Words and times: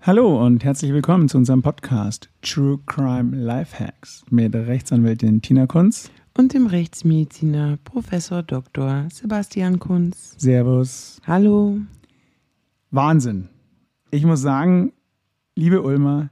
Hallo 0.00 0.46
und 0.46 0.62
herzlich 0.62 0.92
willkommen 0.92 1.28
zu 1.28 1.38
unserem 1.38 1.60
Podcast 1.60 2.30
True 2.40 2.78
Crime 2.86 3.36
Lifehacks 3.36 4.24
mit 4.30 4.54
der 4.54 4.68
Rechtsanwältin 4.68 5.42
Tina 5.42 5.66
Kunz 5.66 6.10
und 6.38 6.54
dem 6.54 6.68
Rechtsmediziner 6.68 7.78
Professor 7.82 8.44
Dr. 8.44 9.08
Sebastian 9.12 9.80
Kunz. 9.80 10.36
Servus. 10.38 11.20
Hallo. 11.26 11.78
Wahnsinn. 12.92 13.48
Ich 14.12 14.24
muss 14.24 14.40
sagen, 14.40 14.92
liebe 15.56 15.82
Ulmer, 15.82 16.30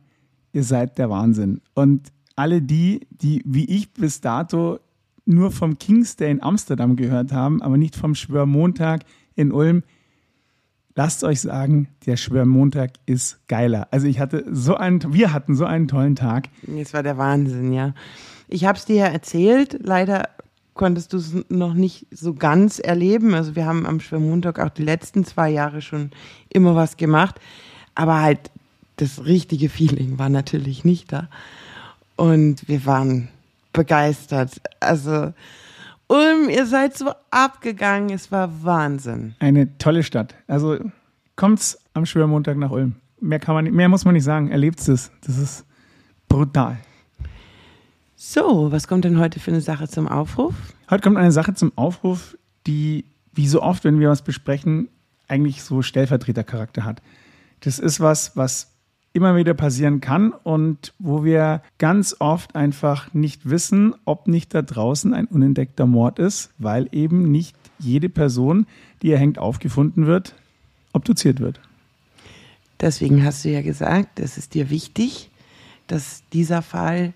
ihr 0.52 0.62
seid 0.62 0.96
der 0.96 1.10
Wahnsinn. 1.10 1.60
Und 1.74 2.12
alle 2.36 2.62
die, 2.62 3.08
die 3.10 3.42
wie 3.44 3.64
ich 3.64 3.92
bis 3.92 4.20
dato 4.20 4.78
nur 5.24 5.50
vom 5.50 5.76
King's 5.76 6.14
Day 6.14 6.30
in 6.30 6.40
Amsterdam 6.40 6.94
gehört 6.94 7.32
haben, 7.32 7.60
aber 7.60 7.76
nicht 7.76 7.96
vom 7.96 8.14
Schwörmontag 8.14 9.02
in 9.34 9.50
Ulm, 9.50 9.82
lasst 10.96 11.22
euch 11.22 11.40
sagen, 11.42 11.88
der 12.06 12.16
Schwörmontag 12.16 12.92
ist 13.04 13.38
geiler. 13.46 13.86
Also 13.90 14.08
ich 14.08 14.18
hatte 14.18 14.44
so 14.50 14.74
einen, 14.74 15.12
wir 15.12 15.32
hatten 15.32 15.54
so 15.54 15.64
einen 15.64 15.86
tollen 15.86 16.16
Tag. 16.16 16.48
Es 16.66 16.92
war 16.92 17.02
der 17.02 17.18
Wahnsinn, 17.18 17.72
ja. 17.72 17.94
Ich 18.48 18.64
habe 18.64 18.78
es 18.78 18.86
dir 18.86 18.96
ja 18.96 19.06
erzählt. 19.06 19.78
Leider 19.82 20.30
konntest 20.74 21.12
du 21.12 21.18
es 21.18 21.32
noch 21.48 21.74
nicht 21.74 22.06
so 22.10 22.34
ganz 22.34 22.78
erleben. 22.78 23.34
Also 23.34 23.54
wir 23.54 23.66
haben 23.66 23.86
am 23.86 24.00
Schwörmontag 24.00 24.58
auch 24.58 24.70
die 24.70 24.84
letzten 24.84 25.24
zwei 25.24 25.50
Jahre 25.50 25.82
schon 25.82 26.10
immer 26.48 26.74
was 26.74 26.96
gemacht. 26.96 27.36
Aber 27.94 28.20
halt 28.20 28.50
das 28.96 29.24
richtige 29.26 29.68
Feeling 29.68 30.18
war 30.18 30.30
natürlich 30.30 30.84
nicht 30.84 31.12
da. 31.12 31.28
Und 32.16 32.66
wir 32.68 32.86
waren 32.86 33.28
begeistert. 33.74 34.62
Also 34.80 35.34
Ulm, 36.08 36.48
ihr 36.48 36.66
seid 36.66 36.96
so 36.96 37.12
abgegangen, 37.30 38.10
es 38.10 38.30
war 38.30 38.62
Wahnsinn. 38.62 39.34
Eine 39.40 39.76
tolle 39.78 40.02
Stadt. 40.02 40.34
Also 40.46 40.78
kommt's 41.34 41.78
am 41.94 42.06
Schwörmontag 42.06 42.56
nach 42.56 42.70
Ulm. 42.70 42.96
Mehr 43.20 43.40
kann 43.40 43.54
man 43.54 43.64
nicht, 43.64 43.74
mehr 43.74 43.88
muss 43.88 44.04
man 44.04 44.14
nicht 44.14 44.24
sagen. 44.24 44.50
Erlebt 44.50 44.86
es. 44.88 45.10
Das 45.26 45.38
ist 45.38 45.64
brutal. 46.28 46.78
So, 48.14 48.70
was 48.70 48.86
kommt 48.86 49.04
denn 49.04 49.18
heute 49.18 49.40
für 49.40 49.50
eine 49.50 49.60
Sache 49.60 49.88
zum 49.88 50.06
Aufruf? 50.08 50.54
Heute 50.90 51.02
kommt 51.02 51.16
eine 51.16 51.32
Sache 51.32 51.54
zum 51.54 51.72
Aufruf, 51.76 52.38
die, 52.66 53.04
wie 53.32 53.48
so 53.48 53.62
oft, 53.62 53.84
wenn 53.84 53.98
wir 53.98 54.08
was 54.08 54.22
besprechen, 54.22 54.88
eigentlich 55.28 55.62
so 55.62 55.82
Stellvertretercharakter 55.82 56.84
hat. 56.84 57.02
Das 57.60 57.78
ist 57.78 58.00
was, 58.00 58.36
was 58.36 58.75
immer 59.16 59.34
wieder 59.34 59.54
passieren 59.54 60.00
kann 60.00 60.32
und 60.32 60.92
wo 60.98 61.24
wir 61.24 61.62
ganz 61.78 62.14
oft 62.18 62.54
einfach 62.54 63.12
nicht 63.14 63.48
wissen, 63.48 63.94
ob 64.04 64.28
nicht 64.28 64.54
da 64.54 64.62
draußen 64.62 65.14
ein 65.14 65.26
unentdeckter 65.26 65.86
Mord 65.86 66.18
ist, 66.18 66.50
weil 66.58 66.88
eben 66.92 67.32
nicht 67.32 67.56
jede 67.78 68.08
Person, 68.08 68.66
die 69.02 69.10
erhängt 69.10 69.38
aufgefunden 69.38 70.06
wird, 70.06 70.34
obduziert 70.92 71.40
wird. 71.40 71.60
Deswegen 72.80 73.24
hast 73.24 73.44
du 73.44 73.50
ja 73.50 73.62
gesagt, 73.62 74.20
es 74.20 74.36
ist 74.36 74.54
dir 74.54 74.70
wichtig, 74.70 75.30
dass 75.86 76.22
dieser 76.32 76.62
Fall 76.62 77.12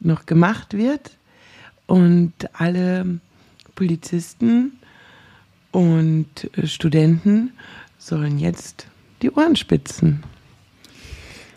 noch 0.00 0.26
gemacht 0.26 0.74
wird 0.74 1.18
und 1.86 2.32
alle 2.54 3.20
Polizisten 3.74 4.72
und 5.70 6.50
Studenten 6.64 7.52
sollen 7.98 8.38
jetzt 8.38 8.86
die 9.20 9.30
Ohren 9.30 9.56
spitzen. 9.56 10.22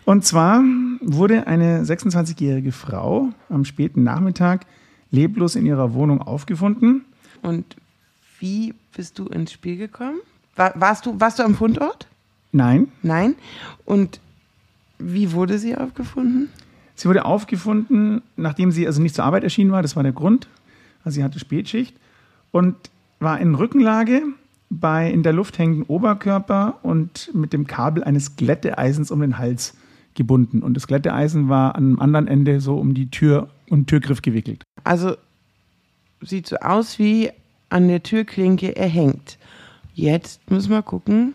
Und 0.06 0.24
zwar 0.24 0.62
wurde 1.00 1.48
eine 1.48 1.82
26-jährige 1.82 2.70
Frau 2.70 3.30
am 3.48 3.64
späten 3.64 4.04
Nachmittag 4.04 4.64
leblos 5.10 5.56
in 5.56 5.66
ihrer 5.66 5.94
Wohnung 5.94 6.22
aufgefunden. 6.22 7.04
Und 7.42 7.76
wie 8.38 8.72
bist 8.96 9.18
du 9.18 9.26
ins 9.26 9.50
Spiel 9.50 9.76
gekommen? 9.76 10.20
War, 10.54 10.72
warst, 10.76 11.06
du, 11.06 11.18
warst 11.18 11.40
du 11.40 11.42
am 11.42 11.56
Fundort? 11.56 12.06
Nein. 12.52 12.86
Nein. 13.02 13.34
Und 13.84 14.20
wie 15.00 15.32
wurde 15.32 15.58
sie 15.58 15.76
aufgefunden? 15.76 16.50
Sie 16.94 17.08
wurde 17.08 17.24
aufgefunden, 17.24 18.22
nachdem 18.36 18.70
sie 18.70 18.86
also 18.86 19.02
nicht 19.02 19.16
zur 19.16 19.24
Arbeit 19.24 19.42
erschienen 19.42 19.72
war. 19.72 19.82
Das 19.82 19.96
war 19.96 20.04
der 20.04 20.12
Grund. 20.12 20.46
Also 21.02 21.16
sie 21.16 21.24
hatte 21.24 21.40
Spätschicht 21.40 21.96
und 22.52 22.76
war 23.18 23.40
in 23.40 23.56
Rückenlage 23.56 24.22
bei 24.70 25.10
in 25.10 25.24
der 25.24 25.32
Luft 25.32 25.58
hängenden 25.58 25.82
Oberkörper 25.82 26.78
und 26.84 27.34
mit 27.34 27.52
dem 27.52 27.66
Kabel 27.66 28.04
eines 28.04 28.36
Glätteeisens 28.36 29.10
um 29.10 29.20
den 29.20 29.38
Hals 29.38 29.74
gebunden. 30.16 30.62
Und 30.62 30.74
das 30.74 30.86
Glätteeisen 30.86 31.48
war 31.48 31.76
am 31.76 32.00
anderen 32.00 32.26
Ende 32.26 32.60
so 32.60 32.76
um 32.76 32.94
die 32.94 33.10
Tür 33.10 33.48
und 33.70 33.86
Türgriff 33.86 34.22
gewickelt. 34.22 34.64
Also 34.82 35.16
sieht 36.20 36.46
so 36.48 36.56
aus 36.56 36.98
wie 36.98 37.30
an 37.68 37.88
der 37.88 38.02
Türklinke 38.02 38.76
erhängt. 38.76 39.38
Jetzt 39.94 40.50
müssen 40.50 40.70
wir 40.70 40.82
gucken, 40.82 41.34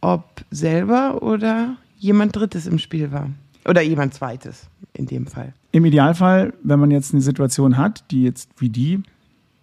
ob 0.00 0.24
selber 0.50 1.22
oder 1.22 1.76
jemand 1.98 2.36
Drittes 2.36 2.66
im 2.66 2.78
Spiel 2.78 3.12
war. 3.12 3.30
Oder 3.66 3.82
jemand 3.82 4.14
Zweites 4.14 4.68
in 4.94 5.06
dem 5.06 5.26
Fall. 5.26 5.52
Im 5.70 5.84
Idealfall, 5.84 6.52
wenn 6.62 6.80
man 6.80 6.90
jetzt 6.90 7.12
eine 7.12 7.22
Situation 7.22 7.78
hat, 7.78 8.04
die 8.10 8.24
jetzt 8.24 8.50
wie 8.58 8.68
die 8.68 8.96
ein 8.96 9.04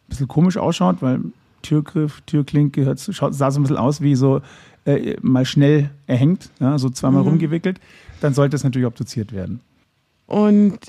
bisschen 0.07 0.27
komisch 0.27 0.57
ausschaut, 0.57 1.01
weil 1.01 1.21
Türgriff, 1.61 2.21
Türklinke 2.21 2.95
schaut, 2.97 3.35
sah 3.35 3.51
so 3.51 3.59
ein 3.59 3.63
bisschen 3.63 3.77
aus 3.77 4.01
wie 4.01 4.15
so 4.15 4.41
äh, 4.85 5.15
mal 5.21 5.45
schnell 5.45 5.89
erhängt, 6.07 6.49
ja, 6.59 6.77
so 6.77 6.89
zweimal 6.89 7.23
mhm. 7.23 7.29
rumgewickelt, 7.29 7.79
dann 8.21 8.33
sollte 8.33 8.55
es 8.55 8.63
natürlich 8.63 8.87
obduziert 8.87 9.33
werden. 9.33 9.61
Und 10.25 10.79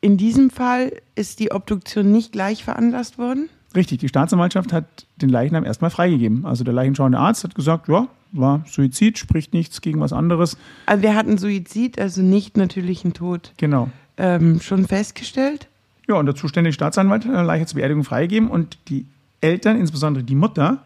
in 0.00 0.16
diesem 0.16 0.50
Fall 0.50 0.92
ist 1.14 1.40
die 1.40 1.52
Obduktion 1.52 2.10
nicht 2.10 2.32
gleich 2.32 2.64
veranlasst 2.64 3.18
worden? 3.18 3.48
Richtig, 3.74 4.00
die 4.00 4.08
Staatsanwaltschaft 4.08 4.72
hat 4.72 4.84
den 5.16 5.28
Leichnam 5.28 5.64
erstmal 5.64 5.90
freigegeben. 5.90 6.44
Also 6.44 6.64
der 6.64 6.74
leichenschauende 6.74 7.18
Arzt 7.18 7.44
hat 7.44 7.54
gesagt, 7.54 7.88
ja, 7.88 8.08
war 8.32 8.64
Suizid, 8.66 9.18
spricht 9.18 9.54
nichts 9.54 9.80
gegen 9.80 10.00
was 10.00 10.12
anderes. 10.12 10.56
Also 10.86 11.02
wir 11.02 11.14
hatten 11.14 11.38
Suizid, 11.38 12.00
also 12.00 12.22
nicht 12.22 12.56
natürlichen 12.56 13.12
Tod. 13.12 13.52
Genau. 13.56 13.90
Ähm, 14.18 14.60
schon 14.60 14.86
festgestellt? 14.86 15.68
Ja, 16.08 16.16
und 16.16 16.26
der 16.26 16.34
zuständige 16.34 16.74
Staatsanwalt 16.74 17.24
hat 17.24 17.46
Leiche 17.46 17.66
zur 17.66 17.76
Beerdigung 17.76 18.04
freigegeben 18.04 18.50
und 18.50 18.76
die 18.88 19.06
Eltern, 19.40 19.78
insbesondere 19.78 20.24
die 20.24 20.34
Mutter, 20.34 20.82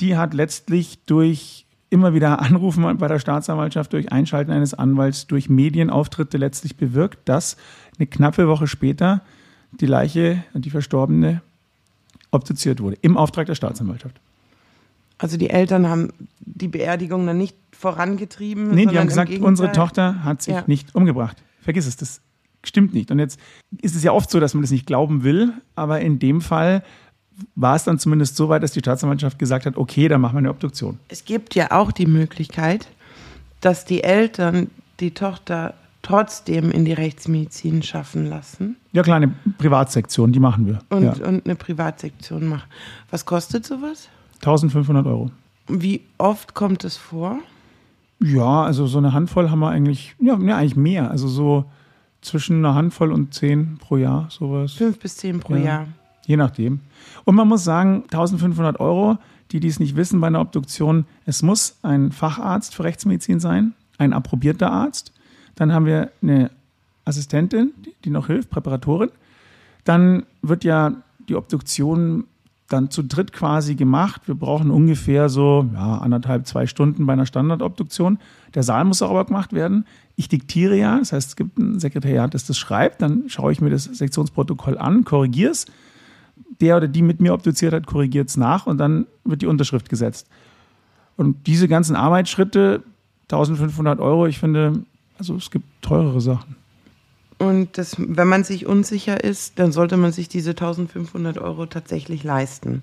die 0.00 0.16
hat 0.16 0.34
letztlich 0.34 0.98
durch 1.06 1.63
immer 1.94 2.12
wieder 2.12 2.40
Anrufen 2.42 2.98
bei 2.98 3.06
der 3.06 3.20
Staatsanwaltschaft 3.20 3.92
durch 3.92 4.10
Einschalten 4.10 4.50
eines 4.50 4.74
Anwalts, 4.74 5.28
durch 5.28 5.48
Medienauftritte 5.48 6.36
letztlich 6.36 6.76
bewirkt, 6.76 7.28
dass 7.28 7.56
eine 7.96 8.08
knappe 8.08 8.48
Woche 8.48 8.66
später 8.66 9.22
die 9.70 9.86
Leiche, 9.86 10.42
die 10.54 10.70
Verstorbene, 10.70 11.40
obduziert 12.32 12.80
wurde, 12.80 12.98
im 13.00 13.16
Auftrag 13.16 13.46
der 13.46 13.54
Staatsanwaltschaft. 13.54 14.20
Also 15.18 15.36
die 15.36 15.50
Eltern 15.50 15.88
haben 15.88 16.12
die 16.40 16.66
Beerdigung 16.66 17.24
dann 17.26 17.38
nicht 17.38 17.56
vorangetrieben? 17.70 18.72
Nee, 18.72 18.86
die 18.86 18.98
haben 18.98 19.06
gesagt, 19.06 19.30
unsere 19.38 19.70
Tochter 19.70 20.24
hat 20.24 20.42
sich 20.42 20.54
ja. 20.54 20.64
nicht 20.66 20.96
umgebracht. 20.96 21.42
Vergiss 21.60 21.86
es, 21.86 21.96
das 21.96 22.20
stimmt 22.64 22.92
nicht. 22.92 23.12
Und 23.12 23.20
jetzt 23.20 23.38
ist 23.80 23.94
es 23.94 24.02
ja 24.02 24.10
oft 24.10 24.30
so, 24.30 24.40
dass 24.40 24.54
man 24.54 24.62
das 24.62 24.72
nicht 24.72 24.86
glauben 24.86 25.22
will, 25.22 25.52
aber 25.76 26.00
in 26.00 26.18
dem 26.18 26.40
Fall 26.40 26.82
war 27.56 27.76
es 27.76 27.84
dann 27.84 27.98
zumindest 27.98 28.36
so 28.36 28.48
weit, 28.48 28.62
dass 28.62 28.72
die 28.72 28.80
Staatsanwaltschaft 28.80 29.38
gesagt 29.38 29.66
hat, 29.66 29.76
okay, 29.76 30.08
dann 30.08 30.20
machen 30.20 30.34
wir 30.34 30.38
eine 30.38 30.50
Obduktion. 30.50 30.98
Es 31.08 31.24
gibt 31.24 31.54
ja 31.54 31.70
auch 31.72 31.92
die 31.92 32.06
Möglichkeit, 32.06 32.88
dass 33.60 33.84
die 33.84 34.04
Eltern 34.04 34.70
die 35.00 35.12
Tochter 35.12 35.74
trotzdem 36.02 36.70
in 36.70 36.84
die 36.84 36.92
Rechtsmedizin 36.92 37.82
schaffen 37.82 38.26
lassen. 38.26 38.76
Ja 38.92 39.02
klar, 39.02 39.16
eine 39.16 39.34
Privatsektion, 39.58 40.32
die 40.32 40.38
machen 40.38 40.66
wir. 40.66 40.80
Und, 40.90 41.02
ja. 41.02 41.26
und 41.26 41.44
eine 41.46 41.56
Privatsektion 41.56 42.46
machen. 42.46 42.68
Was 43.10 43.24
kostet 43.24 43.64
sowas? 43.64 44.08
1500 44.36 45.06
Euro. 45.06 45.30
Wie 45.66 46.02
oft 46.18 46.54
kommt 46.54 46.84
es 46.84 46.96
vor? 46.96 47.38
Ja, 48.20 48.62
also 48.62 48.86
so 48.86 48.98
eine 48.98 49.12
Handvoll 49.12 49.50
haben 49.50 49.60
wir 49.60 49.70
eigentlich, 49.70 50.14
ja, 50.20 50.38
ja 50.38 50.56
eigentlich 50.58 50.76
mehr. 50.76 51.10
Also 51.10 51.26
so 51.26 51.64
zwischen 52.20 52.58
einer 52.58 52.74
Handvoll 52.74 53.12
und 53.12 53.34
zehn 53.34 53.78
pro 53.78 53.96
Jahr, 53.96 54.26
sowas. 54.30 54.74
Fünf 54.74 54.98
bis 54.98 55.16
zehn 55.16 55.40
pro 55.40 55.54
ja. 55.56 55.64
Jahr. 55.64 55.86
Je 56.26 56.36
nachdem. 56.36 56.80
Und 57.24 57.34
man 57.34 57.48
muss 57.48 57.64
sagen, 57.64 58.04
1500 58.04 58.80
Euro, 58.80 59.18
die 59.50 59.60
dies 59.60 59.78
nicht 59.78 59.96
wissen 59.96 60.20
bei 60.20 60.28
einer 60.28 60.40
Obduktion, 60.40 61.06
es 61.26 61.42
muss 61.42 61.78
ein 61.82 62.12
Facharzt 62.12 62.74
für 62.74 62.84
Rechtsmedizin 62.84 63.40
sein, 63.40 63.74
ein 63.98 64.12
approbierter 64.12 64.70
Arzt. 64.70 65.12
Dann 65.54 65.72
haben 65.72 65.86
wir 65.86 66.10
eine 66.22 66.50
Assistentin, 67.04 67.72
die 68.04 68.10
noch 68.10 68.26
hilft, 68.26 68.50
Präparatorin. 68.50 69.10
Dann 69.84 70.24
wird 70.42 70.64
ja 70.64 70.94
die 71.28 71.36
Obduktion 71.36 72.24
dann 72.68 72.90
zu 72.90 73.02
dritt 73.02 73.32
quasi 73.32 73.74
gemacht. 73.74 74.22
Wir 74.26 74.34
brauchen 74.34 74.70
ungefähr 74.70 75.28
so 75.28 75.68
ja, 75.74 75.98
anderthalb, 75.98 76.46
zwei 76.46 76.66
Stunden 76.66 77.04
bei 77.06 77.12
einer 77.12 77.26
Standardobduktion. 77.26 78.18
Der 78.54 78.62
Saal 78.62 78.84
muss 78.84 79.02
auch 79.02 79.10
aber 79.10 79.26
gemacht 79.26 79.52
werden. 79.52 79.86
Ich 80.16 80.28
diktiere 80.28 80.76
ja, 80.76 80.98
das 80.98 81.12
heißt, 81.12 81.28
es 81.28 81.36
gibt 81.36 81.58
ein 81.58 81.78
Sekretariat, 81.78 82.32
das 82.32 82.46
das 82.46 82.56
schreibt. 82.56 83.02
Dann 83.02 83.28
schaue 83.28 83.52
ich 83.52 83.60
mir 83.60 83.70
das 83.70 83.84
Sektionsprotokoll 83.84 84.78
an, 84.78 85.04
korrigiere 85.04 85.52
es 85.52 85.66
der 86.60 86.76
oder 86.76 86.88
die 86.88 87.02
mit 87.02 87.20
mir 87.20 87.34
obduziert 87.34 87.72
hat, 87.72 87.86
korrigiert 87.86 88.28
es 88.28 88.36
nach 88.36 88.66
und 88.66 88.78
dann 88.78 89.06
wird 89.24 89.42
die 89.42 89.46
Unterschrift 89.46 89.88
gesetzt. 89.88 90.28
Und 91.16 91.46
diese 91.46 91.68
ganzen 91.68 91.96
Arbeitsschritte, 91.96 92.82
1500 93.24 94.00
Euro, 94.00 94.26
ich 94.26 94.38
finde, 94.38 94.84
also 95.18 95.36
es 95.36 95.50
gibt 95.50 95.66
teurere 95.82 96.20
Sachen. 96.20 96.56
Und 97.38 97.78
das, 97.78 97.96
wenn 97.98 98.28
man 98.28 98.44
sich 98.44 98.66
unsicher 98.66 99.22
ist, 99.22 99.58
dann 99.58 99.72
sollte 99.72 99.96
man 99.96 100.12
sich 100.12 100.28
diese 100.28 100.50
1500 100.50 101.38
Euro 101.38 101.66
tatsächlich 101.66 102.22
leisten. 102.22 102.82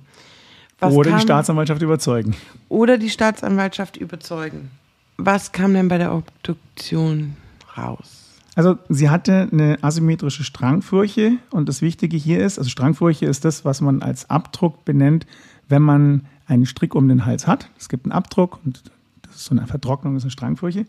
Was 0.79 0.93
oder 0.93 1.11
die 1.11 1.21
Staatsanwaltschaft 1.21 1.81
überzeugen. 1.81 2.35
Oder 2.67 2.97
die 2.97 3.09
Staatsanwaltschaft 3.09 3.97
überzeugen. 3.97 4.71
Was 5.17 5.51
kam 5.51 5.73
denn 5.73 5.87
bei 5.87 5.97
der 5.97 6.13
Obduktion 6.13 7.35
raus? 7.77 8.20
Also 8.55 8.77
sie 8.89 9.09
hatte 9.09 9.47
eine 9.51 9.77
asymmetrische 9.81 10.43
Strangfurche 10.43 11.37
und 11.51 11.69
das 11.69 11.81
Wichtige 11.81 12.17
hier 12.17 12.45
ist, 12.45 12.57
also 12.57 12.69
Strangfurche 12.69 13.25
ist 13.25 13.45
das, 13.45 13.63
was 13.63 13.79
man 13.79 14.01
als 14.01 14.29
Abdruck 14.29 14.83
benennt, 14.83 15.25
wenn 15.69 15.81
man 15.81 16.27
einen 16.47 16.65
Strick 16.65 16.95
um 16.95 17.07
den 17.07 17.25
Hals 17.25 17.47
hat. 17.47 17.69
Es 17.77 17.87
gibt 17.87 18.05
einen 18.05 18.11
Abdruck 18.11 18.59
und 18.65 18.83
das 19.21 19.35
ist 19.35 19.45
so 19.45 19.55
eine 19.55 19.65
Vertrocknung, 19.67 20.15
das 20.15 20.21
ist 20.21 20.25
eine 20.25 20.31
Strangfurche. 20.31 20.85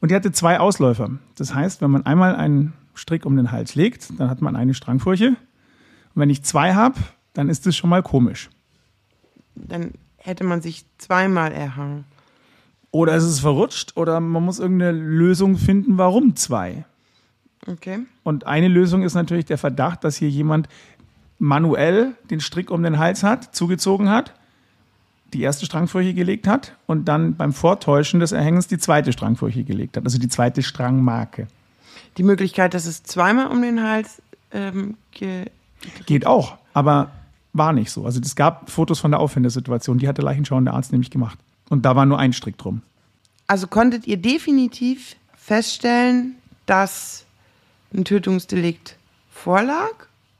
Und 0.00 0.10
die 0.10 0.14
hatte 0.14 0.32
zwei 0.32 0.60
Ausläufer. 0.60 1.10
Das 1.36 1.54
heißt, 1.54 1.80
wenn 1.80 1.90
man 1.90 2.04
einmal 2.04 2.36
einen 2.36 2.74
Strick 2.94 3.24
um 3.24 3.36
den 3.36 3.50
Hals 3.52 3.74
legt, 3.74 4.12
dann 4.18 4.28
hat 4.28 4.42
man 4.42 4.54
eine 4.54 4.74
Strangfurche. 4.74 5.28
Und 5.28 5.36
wenn 6.14 6.30
ich 6.30 6.42
zwei 6.42 6.74
habe, 6.74 6.96
dann 7.32 7.48
ist 7.48 7.66
das 7.66 7.74
schon 7.74 7.88
mal 7.90 8.02
komisch. 8.02 8.50
Dann 9.54 9.92
hätte 10.18 10.44
man 10.44 10.60
sich 10.60 10.84
zweimal 10.98 11.52
erhangen. 11.52 12.04
Oder 12.90 13.16
ist 13.16 13.24
es 13.24 13.40
verrutscht 13.40 13.96
oder 13.96 14.20
man 14.20 14.44
muss 14.44 14.58
irgendeine 14.58 14.92
Lösung 14.92 15.56
finden, 15.56 15.98
warum 15.98 16.36
zwei. 16.36 16.84
Okay. 17.66 18.00
Und 18.22 18.46
eine 18.46 18.68
Lösung 18.68 19.02
ist 19.02 19.14
natürlich 19.14 19.46
der 19.46 19.58
Verdacht, 19.58 20.04
dass 20.04 20.16
hier 20.16 20.30
jemand 20.30 20.68
manuell 21.38 22.14
den 22.30 22.40
Strick 22.40 22.70
um 22.70 22.82
den 22.82 22.98
Hals 22.98 23.22
hat, 23.22 23.54
zugezogen 23.54 24.10
hat, 24.10 24.34
die 25.32 25.42
erste 25.42 25.66
Strangfurche 25.66 26.14
gelegt 26.14 26.46
hat 26.46 26.74
und 26.86 27.06
dann 27.06 27.36
beim 27.36 27.52
Vortäuschen 27.52 28.20
des 28.20 28.32
Erhängens 28.32 28.66
die 28.66 28.78
zweite 28.78 29.12
Strangfurche 29.12 29.64
gelegt 29.64 29.96
hat, 29.96 30.04
also 30.04 30.18
die 30.18 30.28
zweite 30.28 30.62
Strangmarke. 30.62 31.46
Die 32.16 32.22
Möglichkeit, 32.22 32.74
dass 32.74 32.86
es 32.86 33.02
zweimal 33.02 33.48
um 33.48 33.62
den 33.62 33.82
Hals 33.82 34.22
ähm, 34.52 34.96
ge 35.12 35.46
Geht 36.06 36.26
auch, 36.26 36.56
aber 36.74 37.12
war 37.52 37.72
nicht 37.72 37.92
so. 37.92 38.04
Also 38.04 38.20
es 38.20 38.34
gab 38.34 38.68
Fotos 38.68 38.98
von 38.98 39.12
der 39.12 39.20
Auffindesituation, 39.20 39.98
die 39.98 40.08
hat 40.08 40.16
der 40.16 40.24
leichenschauende 40.24 40.72
Arzt 40.72 40.90
nämlich 40.90 41.10
gemacht. 41.10 41.38
Und 41.68 41.84
da 41.84 41.94
war 41.94 42.04
nur 42.04 42.18
ein 42.18 42.32
Strick 42.32 42.58
drum. 42.58 42.82
Also 43.46 43.68
konntet 43.68 44.06
ihr 44.06 44.16
definitiv 44.16 45.14
feststellen, 45.36 46.34
dass 46.66 47.24
ein 47.94 48.04
Tötungsdelikt 48.04 48.96
vorlag 49.30 49.92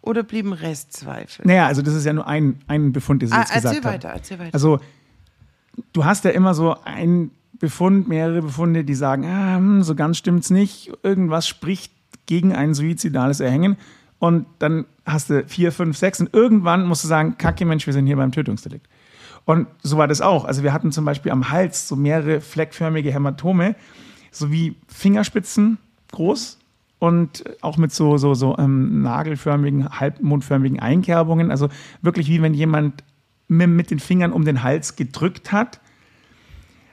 oder 0.03 0.23
blieben 0.23 0.53
Restzweifel? 0.53 1.47
Naja, 1.47 1.67
also 1.67 1.83
das 1.83 1.95
ist 1.95 2.05
ja 2.05 2.13
nur 2.13 2.27
ein, 2.27 2.61
ein 2.67 2.93
Befund, 2.93 3.23
den 3.23 3.29
Sie 3.29 3.35
Ah, 3.35 3.41
jetzt 3.41 3.53
gesagt 3.55 3.75
erzähl 3.77 3.85
haben. 3.85 3.95
weiter, 3.95 4.09
erzähl 4.09 4.39
weiter. 4.39 4.55
Also 4.55 4.81
du 5.93 6.05
hast 6.05 6.25
ja 6.25 6.31
immer 6.31 6.55
so 6.55 6.77
einen 6.85 7.31
Befund, 7.59 8.09
mehrere 8.09 8.43
Befunde, 8.43 8.85
die 8.85 8.95
sagen, 8.95 9.25
ah, 9.25 9.57
hm, 9.57 9.83
so 9.83 9.95
ganz 9.95 10.19
stimmt's 10.19 10.51
nicht, 10.51 10.93
irgendwas 11.03 11.49
spricht 11.49 11.93
gegen 12.27 12.55
ein 12.55 12.75
suizidales 12.75 13.41
Erhängen. 13.41 13.77
Und 14.21 14.47
dann 14.59 14.85
hast 15.07 15.31
du 15.31 15.45
vier, 15.47 15.71
fünf, 15.73 15.97
sechs 15.97 16.21
und 16.21 16.35
irgendwann 16.35 16.87
musst 16.87 17.05
du 17.05 17.09
sagen, 17.09 17.39
kacke 17.39 17.65
Mensch, 17.65 17.87
wir 17.87 17.93
sind 17.93 18.07
hier 18.07 18.17
beim 18.17 18.33
Tötungsdelikt. 18.33 18.87
Und 19.45 19.67
so 19.83 19.97
war 19.97 20.09
das 20.09 20.21
auch. 20.21 20.45
Also 20.45 20.63
wir 20.63 20.73
hatten 20.73 20.93
zum 20.93 21.05
Beispiel 21.05 21.33
am 21.33 21.51
Hals 21.51 21.89
so 21.89 21.97
mehrere 21.97 22.41
fleckförmige 22.41 23.13
Hämatome, 23.13 23.77
sowie 24.31 24.77
Fingerspitzen 24.89 25.79
groß 26.13 26.58
und 26.99 27.45
auch 27.61 27.77
mit 27.77 27.93
so, 27.93 28.17
so, 28.19 28.35
so 28.35 28.57
ähm, 28.59 29.03
nagelförmigen, 29.03 29.89
halbmondförmigen 29.89 30.81
Einkerbungen. 30.81 31.51
Also 31.51 31.69
wirklich 32.03 32.29
wie 32.29 32.43
wenn 32.43 32.55
jemand 32.55 33.05
mit, 33.49 33.91
den 33.91 34.01
Fingern 34.01 34.33
um 34.33 34.45
den 34.45 34.63
Hals 34.63 34.97
gedrückt 34.97 35.53
hat. 35.53 35.81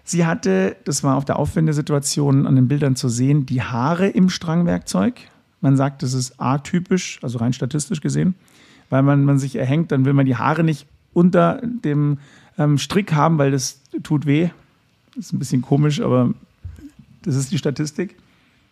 Sie 0.03 0.25
hatte, 0.25 0.77
das 0.85 1.03
war 1.03 1.15
auf 1.15 1.25
der 1.25 1.37
Aufwendesituation 1.37 2.45
an 2.45 2.55
den 2.55 2.67
Bildern 2.67 2.95
zu 2.95 3.09
sehen, 3.09 3.45
die 3.45 3.61
Haare 3.61 4.07
im 4.07 4.29
Strangwerkzeug. 4.29 5.15
Man 5.61 5.75
sagt, 5.75 6.03
das 6.03 6.13
ist 6.13 6.39
atypisch, 6.39 7.19
also 7.23 7.39
rein 7.39 7.53
statistisch 7.53 8.01
gesehen, 8.01 8.35
weil 8.89 9.01
man, 9.01 9.25
man 9.25 9.39
sich 9.39 9.55
erhängt, 9.55 9.91
dann 9.91 10.05
will 10.05 10.13
man 10.13 10.27
die 10.27 10.35
Haare 10.35 10.63
nicht 10.63 10.85
unter 11.13 11.59
dem 11.63 12.19
ähm, 12.57 12.77
Strick 12.77 13.13
haben, 13.13 13.39
weil 13.39 13.51
das 13.51 13.81
tut 14.03 14.27
weh. 14.27 14.49
Das 15.15 15.27
ist 15.27 15.33
ein 15.33 15.39
bisschen 15.39 15.63
komisch, 15.63 16.01
aber 16.01 16.33
das 17.23 17.35
ist 17.35 17.51
die 17.51 17.57
Statistik. 17.57 18.15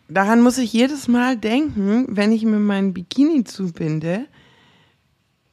Daran 0.09 0.41
muss 0.41 0.57
ich 0.57 0.73
jedes 0.73 1.07
Mal 1.07 1.37
denken, 1.37 2.05
wenn 2.09 2.31
ich 2.31 2.43
mir 2.43 2.59
meinen 2.59 2.93
Bikini 2.93 3.43
zubinde. 3.43 4.25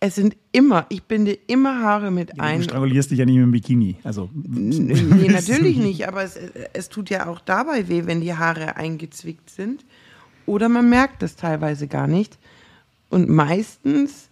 Es 0.02 0.14
sind 0.14 0.34
immer, 0.52 0.86
ich 0.88 1.02
binde 1.02 1.32
immer 1.46 1.82
Haare 1.82 2.10
mit 2.10 2.30
Du 2.30 2.40
ein. 2.42 2.62
strangulierst 2.62 3.10
dich 3.10 3.18
ja 3.18 3.26
nicht 3.26 3.36
mit 3.36 3.44
dem 3.44 3.50
Bikini. 3.52 3.96
Also, 4.02 4.30
Nee, 4.32 5.28
natürlich 5.28 5.76
nicht, 5.76 6.08
aber 6.08 6.22
es, 6.24 6.38
es 6.72 6.88
tut 6.88 7.10
ja 7.10 7.26
auch 7.26 7.38
dabei 7.40 7.88
weh, 7.88 8.06
wenn 8.06 8.20
die 8.22 8.34
Haare 8.34 8.76
eingezwickt 8.76 9.50
sind. 9.50 9.84
Oder 10.46 10.68
man 10.70 10.88
merkt 10.88 11.22
es 11.22 11.36
teilweise 11.36 11.86
gar 11.86 12.06
nicht. 12.06 12.38
Und 13.10 13.28
meistens, 13.28 14.30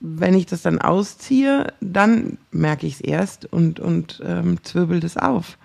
wenn 0.00 0.34
ich 0.34 0.44
das 0.46 0.62
dann 0.62 0.78
ausziehe, 0.78 1.72
dann 1.80 2.36
merke 2.52 2.86
ich 2.86 2.94
es 2.94 3.00
erst 3.00 3.50
und, 3.50 3.80
und 3.80 4.20
ähm, 4.24 4.62
zwirbelt 4.62 5.02
es 5.02 5.16
auf. 5.16 5.56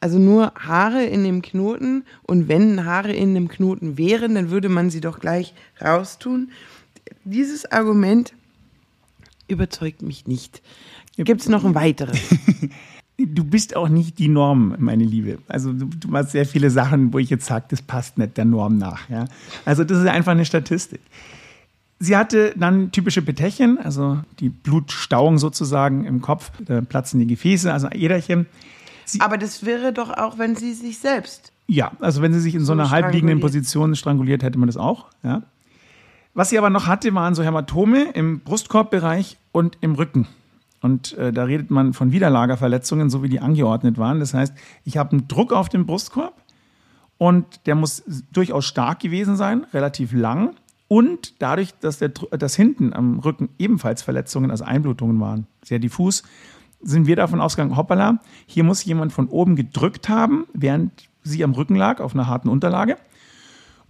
Also 0.00 0.18
nur 0.18 0.52
Haare 0.54 1.04
in 1.04 1.24
dem 1.24 1.42
Knoten 1.42 2.04
und 2.22 2.48
wenn 2.48 2.84
Haare 2.84 3.12
in 3.12 3.34
dem 3.34 3.48
Knoten 3.48 3.98
wären, 3.98 4.34
dann 4.34 4.50
würde 4.50 4.70
man 4.70 4.90
sie 4.90 5.00
doch 5.00 5.20
gleich 5.20 5.54
raustun. 5.80 6.50
Dieses 7.24 7.70
Argument 7.70 8.32
überzeugt 9.46 10.00
mich 10.00 10.26
nicht. 10.26 10.62
Gibt 11.16 11.42
es 11.42 11.48
noch 11.48 11.64
ein 11.64 11.74
weiteres? 11.74 12.18
du 13.18 13.44
bist 13.44 13.76
auch 13.76 13.88
nicht 13.88 14.18
die 14.18 14.28
Norm, 14.28 14.74
meine 14.78 15.04
Liebe. 15.04 15.38
Also 15.48 15.72
du, 15.72 15.86
du 15.86 16.08
machst 16.08 16.30
sehr 16.30 16.46
viele 16.46 16.70
Sachen, 16.70 17.12
wo 17.12 17.18
ich 17.18 17.28
jetzt 17.28 17.46
sage, 17.46 17.66
das 17.68 17.82
passt 17.82 18.16
nicht 18.16 18.36
der 18.36 18.44
Norm 18.44 18.78
nach. 18.78 19.08
Ja? 19.10 19.26
Also 19.64 19.84
das 19.84 19.98
ist 19.98 20.06
einfach 20.06 20.32
eine 20.32 20.44
Statistik. 20.44 21.00
Sie 21.98 22.16
hatte 22.16 22.54
dann 22.56 22.92
typische 22.92 23.20
Petechien, 23.20 23.78
also 23.78 24.20
die 24.38 24.48
Blutstauung 24.48 25.36
sozusagen 25.36 26.06
im 26.06 26.22
Kopf, 26.22 26.50
da 26.64 26.80
platzen 26.80 27.20
die 27.20 27.26
Gefäße, 27.26 27.70
also 27.70 27.88
Äderchen. 27.90 28.46
Aber 29.18 29.38
das 29.38 29.64
wäre 29.64 29.92
doch 29.92 30.10
auch, 30.10 30.38
wenn 30.38 30.56
sie 30.56 30.74
sich 30.74 30.98
selbst. 30.98 31.52
Ja, 31.66 31.92
also 32.00 32.22
wenn 32.22 32.32
sie 32.32 32.40
sich 32.40 32.54
in 32.54 32.60
so, 32.60 32.66
So 32.66 32.72
einer 32.72 32.90
halbliegenden. 32.90 33.40
Position 33.40 33.94
stranguliert, 33.96 34.42
hätte 34.42 34.58
man 34.58 34.66
das 34.66 34.76
auch. 34.76 35.06
Ja. 35.22 35.42
Was 36.34 36.50
sie 36.50 36.58
aber 36.58 36.70
noch 36.70 36.86
hatte, 36.86 37.14
waren 37.14 37.34
so 37.34 37.42
Hämatome 37.42 38.10
im 38.12 38.40
Brustkorbbereich 38.40 39.36
und 39.52 39.78
im 39.80 39.94
Rücken. 39.94 40.26
Und 40.80 41.16
äh, 41.18 41.32
da 41.32 41.44
redet 41.44 41.70
man 41.70 41.92
von 41.92 42.12
Widerlagerverletzungen, 42.12 43.10
so 43.10 43.22
wie 43.22 43.28
die 43.28 43.40
angeordnet 43.40 43.98
waren. 43.98 44.20
Das 44.20 44.32
heißt, 44.34 44.54
ich 44.84 44.96
habe 44.96 45.12
einen 45.12 45.28
Druck 45.28 45.52
auf 45.52 45.68
den 45.68 45.86
Brustkorb 45.86 46.34
und 47.18 47.66
der 47.66 47.74
muss 47.74 48.02
durchaus 48.32 48.64
stark 48.64 49.00
gewesen 49.00 49.36
sein, 49.36 49.66
relativ 49.74 50.12
lang. 50.12 50.54
Und 50.88 51.40
dadurch, 51.40 51.74
dass, 51.80 51.98
der, 51.98 52.08
dass 52.08 52.56
hinten 52.56 52.92
am 52.92 53.20
Rücken 53.20 53.50
ebenfalls 53.58 54.02
Verletzungen, 54.02 54.50
also 54.50 54.64
Einblutungen 54.64 55.20
waren, 55.20 55.46
sehr 55.62 55.78
diffus, 55.78 56.22
sind 56.82 57.06
wir 57.06 57.16
davon 57.16 57.40
ausgegangen, 57.40 57.76
hoppala, 57.76 58.20
hier 58.46 58.64
muss 58.64 58.84
jemand 58.84 59.12
von 59.12 59.28
oben 59.28 59.56
gedrückt 59.56 60.08
haben, 60.08 60.46
während 60.52 61.08
sie 61.22 61.44
am 61.44 61.52
Rücken 61.52 61.76
lag, 61.76 62.00
auf 62.00 62.14
einer 62.14 62.26
harten 62.26 62.48
Unterlage. 62.48 62.96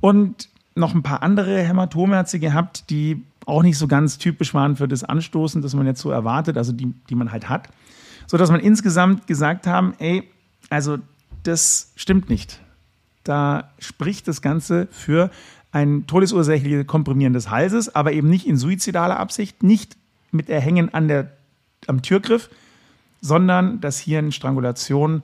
Und 0.01 0.49
noch 0.75 0.95
ein 0.95 1.03
paar 1.03 1.23
andere 1.23 1.63
Hämatome 1.63 2.17
hat 2.17 2.29
sie 2.29 2.41
gehabt, 2.41 2.91
die 2.91 3.23
auch 3.47 3.63
nicht 3.63 3.79
so 3.79 3.89
ganz 3.89 4.19
typisch 4.19 4.55
waren 4.55 4.77
für 4.77 4.89
das 4.89 5.05
Anstoßen, 5.05 5.63
das 5.63 5.75
man 5.75 5.87
jetzt 5.87 6.01
so 6.01 6.11
erwartet, 6.11 6.57
also 6.57 6.73
die, 6.73 6.93
die 7.09 7.15
man 7.15 7.33
halt 7.33 7.49
hat. 7.49 7.69
So 8.27 8.37
dass 8.37 8.51
man 8.51 8.61
insgesamt 8.61 9.27
gesagt 9.27 9.67
haben, 9.67 9.95
ey, 9.99 10.29
also 10.69 10.99
das 11.43 11.93
stimmt 11.97 12.31
nicht. 12.31 12.61
Da 13.25 13.71
spricht 13.79 14.29
das 14.29 14.43
Ganze 14.43 14.89
für 14.91 15.31
ein 15.73 16.07
todesursächliches 16.07 16.87
Komprimieren 16.87 17.33
des 17.33 17.51
Halses, 17.51 17.95
aber 17.95 18.13
eben 18.13 18.29
nicht 18.29 18.47
in 18.47 18.57
suizidaler 18.57 19.19
Absicht, 19.19 19.63
nicht 19.63 19.97
mit 20.31 20.49
Erhängen 20.49 20.93
an 20.95 21.09
der, 21.09 21.33
am 21.87 22.03
Türgriff, 22.03 22.51
sondern 23.21 23.81
dass 23.81 23.99
hier 23.99 24.19
eine 24.19 24.33
Strangulation 24.33 25.23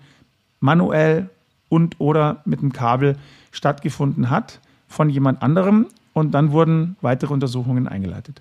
manuell 0.61 1.31
und 1.69 1.97
oder 1.99 2.43
mit 2.45 2.61
einem 2.61 2.73
Kabel 2.73 3.17
stattgefunden 3.53 4.31
hat 4.31 4.61
von 4.89 5.11
jemand 5.11 5.43
anderem 5.43 5.87
und 6.13 6.33
dann 6.33 6.53
wurden 6.53 6.97
weitere 7.01 7.33
Untersuchungen 7.33 7.89
eingeleitet. 7.89 8.41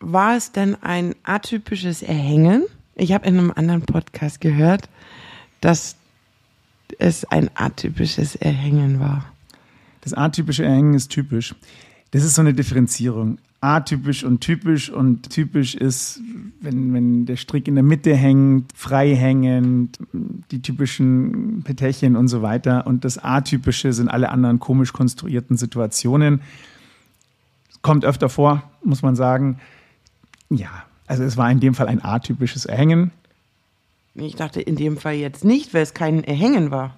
War 0.00 0.36
es 0.36 0.50
denn 0.50 0.76
ein 0.82 1.14
atypisches 1.22 2.02
Erhängen? 2.02 2.64
Ich 2.96 3.12
habe 3.12 3.26
in 3.26 3.38
einem 3.38 3.52
anderen 3.54 3.82
Podcast 3.82 4.40
gehört, 4.40 4.88
dass 5.60 5.96
es 6.98 7.24
ein 7.24 7.50
atypisches 7.54 8.34
Erhängen 8.34 9.00
war. 9.00 9.24
Das 10.00 10.12
atypische 10.14 10.64
Erhängen 10.64 10.94
ist 10.94 11.10
typisch. 11.10 11.54
Das 12.10 12.24
ist 12.24 12.34
so 12.34 12.42
eine 12.42 12.54
Differenzierung. 12.54 13.38
Atypisch 13.60 14.24
und 14.24 14.40
typisch 14.40 14.90
und 14.90 15.30
typisch 15.30 15.76
ist, 15.76 16.20
wenn, 16.62 16.94
wenn 16.94 17.26
der 17.26 17.36
Strick 17.36 17.68
in 17.68 17.74
der 17.74 17.84
Mitte 17.84 18.14
hängt, 18.14 18.72
frei 18.74 19.14
hängend, 19.14 19.98
die 20.50 20.62
typischen 20.62 21.62
Petechien 21.64 22.16
und 22.16 22.28
so 22.28 22.42
weiter. 22.42 22.86
Und 22.86 23.04
das 23.04 23.18
Atypische 23.18 23.92
sind 23.92 24.08
alle 24.08 24.30
anderen 24.30 24.60
komisch 24.60 24.92
konstruierten 24.92 25.56
Situationen. 25.56 26.40
Kommt 27.82 28.04
öfter 28.04 28.28
vor, 28.28 28.62
muss 28.84 29.02
man 29.02 29.16
sagen. 29.16 29.58
Ja, 30.50 30.70
also 31.06 31.24
es 31.24 31.36
war 31.36 31.50
in 31.50 31.60
dem 31.60 31.74
Fall 31.74 31.88
ein 31.88 32.04
atypisches 32.04 32.64
Erhängen. 32.64 33.10
Ich 34.14 34.36
dachte 34.36 34.60
in 34.60 34.76
dem 34.76 34.98
Fall 34.98 35.14
jetzt 35.14 35.44
nicht, 35.44 35.74
weil 35.74 35.82
es 35.82 35.94
kein 35.94 36.22
Erhängen 36.22 36.70
war. 36.70 36.96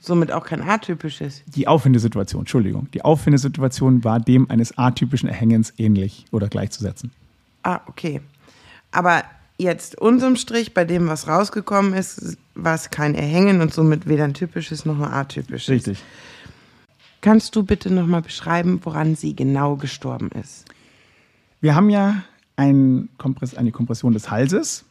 Somit 0.00 0.32
auch 0.32 0.46
kein 0.46 0.62
atypisches. 0.62 1.42
Die 1.46 1.68
Auffindesituation, 1.68 2.42
Entschuldigung, 2.42 2.88
die 2.94 3.04
Auffindesituation 3.04 4.02
war 4.02 4.18
dem 4.18 4.48
eines 4.50 4.78
atypischen 4.78 5.28
Erhängens 5.28 5.74
ähnlich 5.76 6.24
oder 6.30 6.48
gleichzusetzen. 6.48 7.10
Ah, 7.62 7.80
okay. 7.86 8.20
Aber 8.92 9.24
jetzt 9.58 9.98
unterm 9.98 10.36
Strich, 10.36 10.74
bei 10.74 10.84
dem, 10.84 11.08
was 11.08 11.28
rausgekommen 11.28 11.94
ist, 11.94 12.38
war 12.54 12.74
es 12.74 12.90
kein 12.90 13.14
Erhängen 13.14 13.60
und 13.60 13.72
somit 13.72 14.08
weder 14.08 14.24
ein 14.24 14.34
typisches 14.34 14.84
noch 14.84 14.98
ein 15.00 15.12
atypisches. 15.12 15.68
Richtig. 15.68 16.02
Kannst 17.20 17.54
du 17.54 17.62
bitte 17.62 17.92
nochmal 17.92 18.22
beschreiben, 18.22 18.80
woran 18.82 19.14
sie 19.14 19.36
genau 19.36 19.76
gestorben 19.76 20.30
ist? 20.30 20.64
Wir 21.60 21.74
haben 21.74 21.90
ja 21.90 22.22
ein 22.56 23.10
Kompress 23.18 23.54
eine 23.54 23.72
Kompression 23.72 24.14
des 24.14 24.30
Halses, 24.30 24.84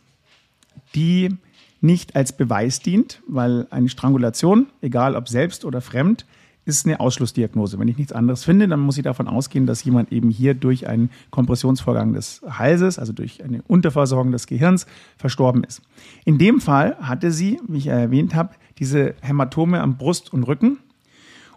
die 0.94 1.36
nicht 1.82 2.16
als 2.16 2.34
Beweis 2.34 2.82
dient, 2.82 3.22
weil 3.28 3.66
eine 3.72 3.90
Strangulation, 3.90 4.68
egal 4.82 5.16
ob 5.16 5.30
selbst 5.30 5.66
oder 5.66 5.82
fremd, 5.82 6.26
ist 6.66 6.86
eine 6.86 7.00
Ausschlussdiagnose. 7.00 7.80
Wenn 7.80 7.88
ich 7.88 7.98
nichts 7.98 8.14
anderes 8.14 8.44
finde, 8.44 8.68
dann 8.68 8.80
muss 8.80 8.98
ich 8.98 9.04
davon 9.04 9.28
ausgehen, 9.28 9.66
dass 9.66 9.84
jemand 9.84 10.12
eben 10.12 10.30
hier 10.30 10.54
durch 10.54 10.88
einen 10.88 11.10
Kompressionsvorgang 11.32 12.14
des 12.14 12.42
Halses, 12.48 13.00
also 13.00 13.12
durch 13.14 13.44
eine 13.44 13.62
Unterversorgung 13.64 14.32
des 14.32 14.46
Gehirns, 14.46 14.86
verstorben 15.18 15.64
ist. 15.64 15.82
In 16.26 16.38
dem 16.38 16.62
Fall 16.62 16.96
hatte 17.02 17.32
sie, 17.32 17.60
wie 17.68 17.80
ich 17.80 17.88
erwähnt 17.88 18.36
habe, 18.36 18.54
diese 18.78 19.16
Hämatome 19.22 19.82
am 19.82 19.98
Brust 19.98 20.32
und 20.32 20.44
Rücken. 20.44 20.78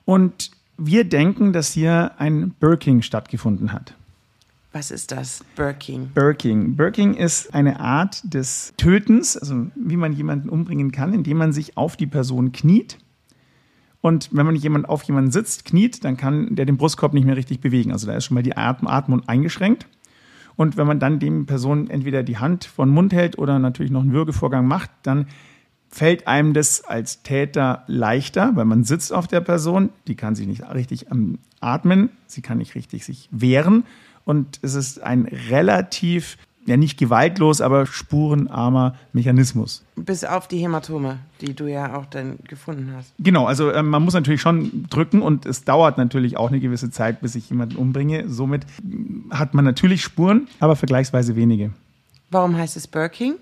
Und 0.05 0.51
wir 0.79 1.05
denken, 1.05 1.53
dass 1.53 1.73
hier 1.73 2.13
ein 2.19 2.51
Birking 2.59 3.03
stattgefunden 3.03 3.73
hat. 3.73 3.95
Was 4.73 4.91
ist 4.91 5.13
das? 5.13 5.45
Birking. 5.55 6.09
Birking. 6.15 6.77
Birking 6.77 7.15
ist 7.15 7.53
eine 7.53 7.79
Art 7.79 8.23
des 8.25 8.73
Tötens, 8.79 9.37
also 9.37 9.67
wie 9.75 9.97
man 9.97 10.15
jemanden 10.15 10.49
umbringen 10.49 10.93
kann, 10.93 11.13
indem 11.13 11.37
man 11.37 11.53
sich 11.53 11.77
auf 11.77 11.97
die 11.97 12.07
Person 12.07 12.53
kniet 12.53 12.97
und 14.03 14.31
wenn 14.33 14.45
man 14.45 14.57
jemand 14.57 14.89
auf 14.89 15.05
jemanden 15.05 15.31
sitzt, 15.31 15.65
kniet, 15.65 16.05
dann 16.05 16.17
kann 16.17 16.55
der 16.57 16.67
den 16.67 16.77
Brustkorb 16.77 17.15
nicht 17.15 17.25
mehr 17.25 17.37
richtig 17.37 17.61
bewegen. 17.61 17.93
Also 17.93 18.09
da 18.09 18.15
ist 18.15 18.27
schon 18.27 18.35
mal 18.35 18.43
die 18.43 18.57
Atmung 18.57 19.27
eingeschränkt. 19.29 19.87
Und 20.57 20.77
wenn 20.77 20.89
man 20.89 20.99
dann 20.99 21.21
dem 21.21 21.47
Person 21.47 21.89
entweder 21.89 22.25
die 22.25 22.37
Hand 22.37 22.65
vor 22.65 22.85
den 22.85 22.93
Mund 22.93 23.13
hält 23.13 23.39
oder 23.39 23.59
natürlich 23.61 23.93
noch 23.93 24.03
einen 24.03 24.13
Würgevorgang 24.13 24.67
macht, 24.67 24.91
dann 25.05 25.29
fällt 25.89 26.27
einem 26.27 26.53
das 26.53 26.83
als 26.85 27.23
Täter 27.23 27.85
leichter, 27.87 28.57
weil 28.57 28.65
man 28.65 28.83
sitzt 28.83 29.13
auf 29.13 29.29
der 29.29 29.41
Person, 29.41 29.91
die 30.09 30.17
kann 30.17 30.35
sich 30.35 30.49
nicht 30.49 30.63
richtig 30.75 31.07
atmen, 31.61 32.11
sie 32.27 32.43
kann 32.43 32.59
nicht 32.59 32.75
richtig 32.75 33.05
sich 33.05 33.29
wehren 33.31 33.85
und 34.25 34.59
es 34.63 34.75
ist 34.75 35.03
ein 35.03 35.27
relativ 35.51 36.39
ja 36.67 36.77
nicht 36.77 36.99
gewaltlos, 36.99 37.61
aber 37.61 37.87
spurenarmer 37.87 38.95
Mechanismus. 39.13 39.85
Bis 39.97 40.25
auf 40.25 40.49
die 40.49 40.59
Hämatome, 40.59 41.19
die 41.41 41.55
du 41.55 41.67
ja 41.67 41.97
auch 41.97 42.07
dann 42.07 42.39
gefunden 42.49 42.93
hast. 42.97 43.13
Genau, 43.19 43.47
also 43.47 43.71
äh, 43.71 43.83
man 43.83 44.03
muss 44.03 44.15
natürlich 44.15 44.41
schon 44.41 44.87
drücken 44.89 45.23
und 45.23 45.47
es 45.47 45.65
dauert 45.65 45.99
natürlich 45.99 46.37
auch 46.37 46.49
eine 46.49 46.61
gewisse 46.61 46.91
Zeit, 46.91 47.21
bis 47.21 47.35
ich 47.35 47.51
jemanden 47.51 47.77
umbringe. 47.77 48.29
Somit 48.29 48.67
hat 49.31 49.55
man 49.55 49.65
natürlich 49.65 50.03
Spuren, 50.03 50.49
aber 50.61 50.77
vergleichsweise 50.77 51.37
wenige. 51.37 51.71
Warum 52.31 52.57
heißt 52.57 52.77
es 52.77 52.87
Birking? 52.87 53.35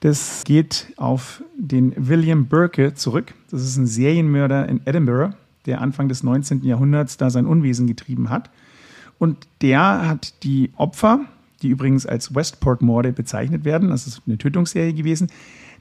Das 0.00 0.44
geht 0.44 0.92
auf 0.96 1.42
den 1.56 1.94
William 1.96 2.46
Burke 2.46 2.94
zurück. 2.94 3.34
Das 3.50 3.62
ist 3.62 3.76
ein 3.76 3.86
Serienmörder 3.86 4.68
in 4.68 4.80
Edinburgh, 4.84 5.34
der 5.64 5.80
Anfang 5.80 6.08
des 6.08 6.22
19. 6.22 6.64
Jahrhunderts 6.64 7.16
da 7.16 7.30
sein 7.30 7.46
Unwesen 7.46 7.86
getrieben 7.86 8.30
hat. 8.30 8.50
Und 9.18 9.48
der 9.62 10.06
hat 10.06 10.44
die 10.44 10.70
Opfer, 10.76 11.20
die 11.62 11.68
übrigens 11.68 12.06
als 12.06 12.34
Westport-Morde 12.34 13.12
bezeichnet 13.12 13.64
werden, 13.64 13.90
das 13.90 14.06
ist 14.06 14.22
eine 14.26 14.38
Tötungsserie 14.38 14.94
gewesen, 14.94 15.28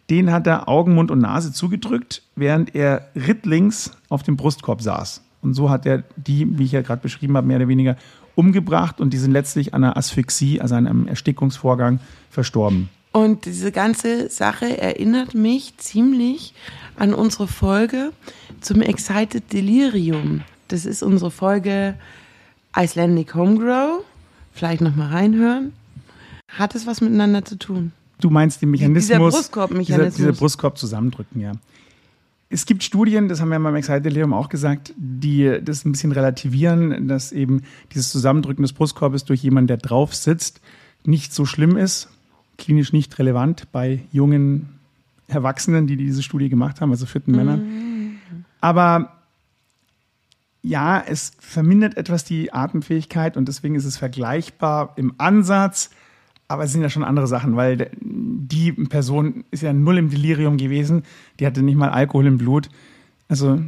den 0.09 0.31
hat 0.31 0.45
er 0.47 0.69
Augen, 0.69 0.93
Mund 0.93 1.11
und 1.11 1.19
Nase 1.19 1.51
zugedrückt, 1.51 2.21
während 2.35 2.75
er 2.75 3.09
rittlings 3.15 3.91
auf 4.09 4.23
dem 4.23 4.37
Brustkorb 4.37 4.81
saß. 4.81 5.21
Und 5.41 5.53
so 5.53 5.69
hat 5.69 5.85
er 5.85 6.03
die, 6.15 6.57
wie 6.57 6.63
ich 6.63 6.71
ja 6.71 6.81
gerade 6.81 7.01
beschrieben 7.01 7.35
habe, 7.37 7.47
mehr 7.47 7.57
oder 7.57 7.67
weniger 7.67 7.97
umgebracht 8.35 8.99
und 8.99 9.13
die 9.13 9.17
sind 9.17 9.31
letztlich 9.31 9.73
an 9.73 9.83
einer 9.83 9.97
Asphyxie, 9.97 10.61
also 10.61 10.75
an 10.75 10.87
einem 10.87 11.07
Erstickungsvorgang, 11.07 11.99
verstorben. 12.29 12.89
Und 13.11 13.45
diese 13.45 13.71
ganze 13.71 14.29
Sache 14.29 14.77
erinnert 14.77 15.35
mich 15.35 15.77
ziemlich 15.77 16.53
an 16.97 17.13
unsere 17.13 17.47
Folge 17.47 18.11
zum 18.59 18.81
Excited 18.81 19.53
Delirium. 19.53 20.41
Das 20.67 20.85
ist 20.85 21.01
unsere 21.01 21.31
Folge 21.31 21.95
Icelandic 22.75 23.33
Homegrow 23.33 24.03
vielleicht 24.55 24.81
nochmal 24.81 25.09
reinhören. 25.09 25.73
Hat 26.47 26.73
es 26.73 26.87
was 26.87 27.01
miteinander 27.01 27.45
zu 27.45 27.57
tun? 27.57 27.91
Du 28.19 28.29
meinst 28.29 28.61
den 28.61 28.71
Mechanismus? 28.71 29.07
Dieser 29.07 29.19
Brustkorbmechanismus. 29.19 30.15
Dieser, 30.15 30.29
dieser 30.29 30.39
Brustkorb 30.39 30.77
zusammendrücken, 30.77 31.41
ja. 31.41 31.51
Es 32.49 32.65
gibt 32.65 32.83
Studien, 32.83 33.27
das 33.27 33.41
haben 33.41 33.49
wir 33.49 33.59
beim 33.59 33.75
Excited 33.75 34.05
Delirium 34.05 34.33
auch 34.33 34.49
gesagt, 34.49 34.93
die 34.95 35.59
das 35.61 35.83
ein 35.83 35.91
bisschen 35.91 36.11
relativieren, 36.11 37.07
dass 37.07 37.31
eben 37.31 37.63
dieses 37.93 38.11
Zusammendrücken 38.11 38.61
des 38.61 38.71
Brustkorbes 38.71 39.25
durch 39.25 39.43
jemanden, 39.43 39.67
der 39.67 39.77
drauf 39.77 40.15
sitzt, 40.15 40.61
nicht 41.03 41.33
so 41.33 41.45
schlimm 41.45 41.75
ist, 41.75 42.07
klinisch 42.57 42.93
nicht 42.93 43.19
relevant 43.19 43.71
bei 43.71 44.03
jungen 44.11 44.69
Erwachsenen, 45.27 45.87
die 45.87 45.97
diese 45.97 46.23
Studie 46.23 46.49
gemacht 46.49 46.81
haben, 46.81 46.91
also 46.91 47.05
fitten 47.05 47.31
mhm. 47.31 47.37
Männern. 47.37 48.19
Aber 48.61 49.15
ja, 50.65 50.99
es 50.99 51.33
vermindert 51.39 51.95
etwas 51.95 52.23
die 52.23 52.51
Atemfähigkeit 52.51 53.37
und 53.37 53.47
deswegen 53.47 53.75
ist 53.75 53.85
es 53.85 53.97
vergleichbar 53.97 54.93
im 54.95 55.13
Ansatz. 55.19 55.91
Aber 56.47 56.63
es 56.63 56.71
sind 56.71 56.81
ja 56.81 56.89
schon 56.89 57.03
andere 57.03 57.27
Sachen, 57.27 57.55
weil 57.55 57.91
die 58.01 58.71
Person 58.71 59.45
ist 59.51 59.61
ja 59.61 59.73
null 59.73 59.99
im 59.99 60.09
Delirium 60.09 60.57
gewesen. 60.57 61.03
Die 61.39 61.45
hatte 61.45 61.61
nicht 61.61 61.75
mal 61.75 61.89
Alkohol 61.89 62.25
im 62.25 62.37
Blut. 62.39 62.69
Also 63.27 63.59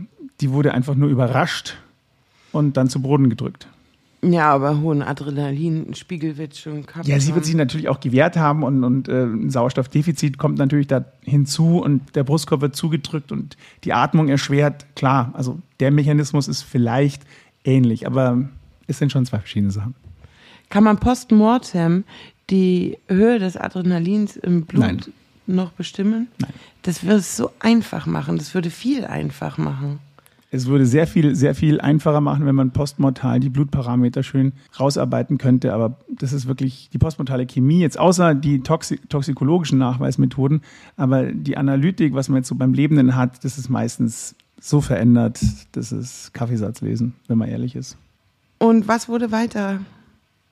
die 0.41 0.51
wurde 0.51 0.73
einfach 0.73 0.95
nur 0.95 1.09
überrascht 1.09 1.77
und 2.51 2.77
dann 2.77 2.89
zu 2.89 3.01
Boden 3.01 3.29
gedrückt. 3.29 3.67
Ja, 4.23 4.51
aber 4.51 4.79
hohen 4.81 5.03
Adrenalinspiegel 5.03 6.37
wird 6.37 6.57
schon 6.57 6.85
gehabt 6.85 7.07
Ja, 7.07 7.19
sie 7.19 7.35
wird 7.35 7.45
sich 7.45 7.53
natürlich 7.55 7.87
auch 7.87 7.99
gewehrt 7.99 8.35
haben 8.35 8.63
und, 8.63 8.83
und 8.83 9.07
äh, 9.07 9.25
ein 9.25 9.51
Sauerstoffdefizit 9.51 10.39
kommt 10.39 10.57
natürlich 10.57 10.87
da 10.87 11.05
hinzu 11.21 11.79
und 11.79 12.15
der 12.15 12.23
Brustkorb 12.23 12.61
wird 12.61 12.75
zugedrückt 12.75 13.31
und 13.31 13.57
die 13.83 13.93
Atmung 13.93 14.27
erschwert. 14.27 14.87
Klar, 14.95 15.31
also 15.33 15.59
der 15.79 15.91
Mechanismus 15.91 16.47
ist 16.47 16.63
vielleicht 16.63 17.21
ähnlich, 17.63 18.07
aber 18.07 18.49
es 18.87 18.97
sind 18.97 19.11
schon 19.11 19.25
zwei 19.25 19.37
verschiedene 19.37 19.71
Sachen. 19.71 19.93
Kann 20.69 20.83
man 20.83 20.97
postmortem 20.97 22.03
die 22.49 22.97
Höhe 23.07 23.39
des 23.39 23.55
Adrenalins 23.55 24.35
im 24.35 24.65
Blut 24.65 24.81
Nein. 24.81 25.01
noch 25.45 25.71
bestimmen? 25.73 26.27
Nein. 26.39 26.53
Das 26.81 27.03
würde 27.03 27.17
es 27.17 27.37
so 27.37 27.51
einfach 27.59 28.05
machen. 28.07 28.37
Das 28.37 28.53
würde 28.53 28.71
viel 28.71 29.05
einfach 29.05 29.57
machen. 29.57 29.99
Es 30.57 30.65
würde 30.65 30.87
sehr 30.87 31.05
viel, 31.05 31.35
sehr 31.35 31.53
viel 31.53 31.79
einfacher 31.79 32.19
machen, 32.19 32.47
wenn 32.47 32.55
man 32.55 32.71
postmortal 32.71 33.39
die 33.39 33.49
Blutparameter 33.49 34.23
schön 34.23 34.53
rausarbeiten 34.79 35.37
könnte. 35.37 35.71
Aber 35.71 35.97
das 36.09 36.33
ist 36.33 36.47
wirklich 36.47 36.89
die 36.91 36.97
postmortale 36.97 37.45
Chemie, 37.45 37.79
jetzt 37.79 37.99
außer 37.99 38.33
die 38.33 38.61
toxi 38.61 38.97
toxikologischen 39.07 39.77
Nachweismethoden. 39.77 40.61
Aber 40.95 41.31
die 41.31 41.57
Analytik, 41.57 42.15
was 42.15 42.27
man 42.27 42.37
jetzt 42.37 42.47
so 42.47 42.55
beim 42.55 42.73
Lebenden 42.73 43.15
hat, 43.15 43.43
das 43.45 43.59
ist 43.59 43.69
meistens 43.69 44.35
so 44.59 44.81
verändert, 44.81 45.39
das 45.73 45.91
ist 45.91 46.33
Kaffeesatzlesen, 46.33 47.13
wenn 47.27 47.37
man 47.37 47.49
ehrlich 47.49 47.75
ist. 47.75 47.95
Und 48.57 48.87
was 48.87 49.07
wurde 49.07 49.31
weiter 49.31 49.79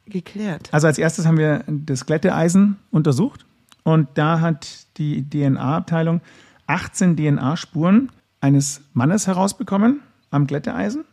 geklärt? 0.05 0.69
Also 0.71 0.85
als 0.85 0.99
erstes 0.99 1.25
haben 1.25 1.39
wir 1.39 1.63
das 1.67 2.05
Glätteeisen 2.05 2.75
untersucht. 2.91 3.45
Und 3.81 4.07
da 4.13 4.39
hat 4.39 4.85
die 4.97 5.27
DNA-Abteilung 5.27 6.21
18 6.67 7.17
DNA-Spuren 7.17 8.09
eines 8.45 8.81
Mannes 8.93 9.25
herausbekommen 9.25 10.01
am 10.29 10.45
Glätteeisen. 10.45 11.03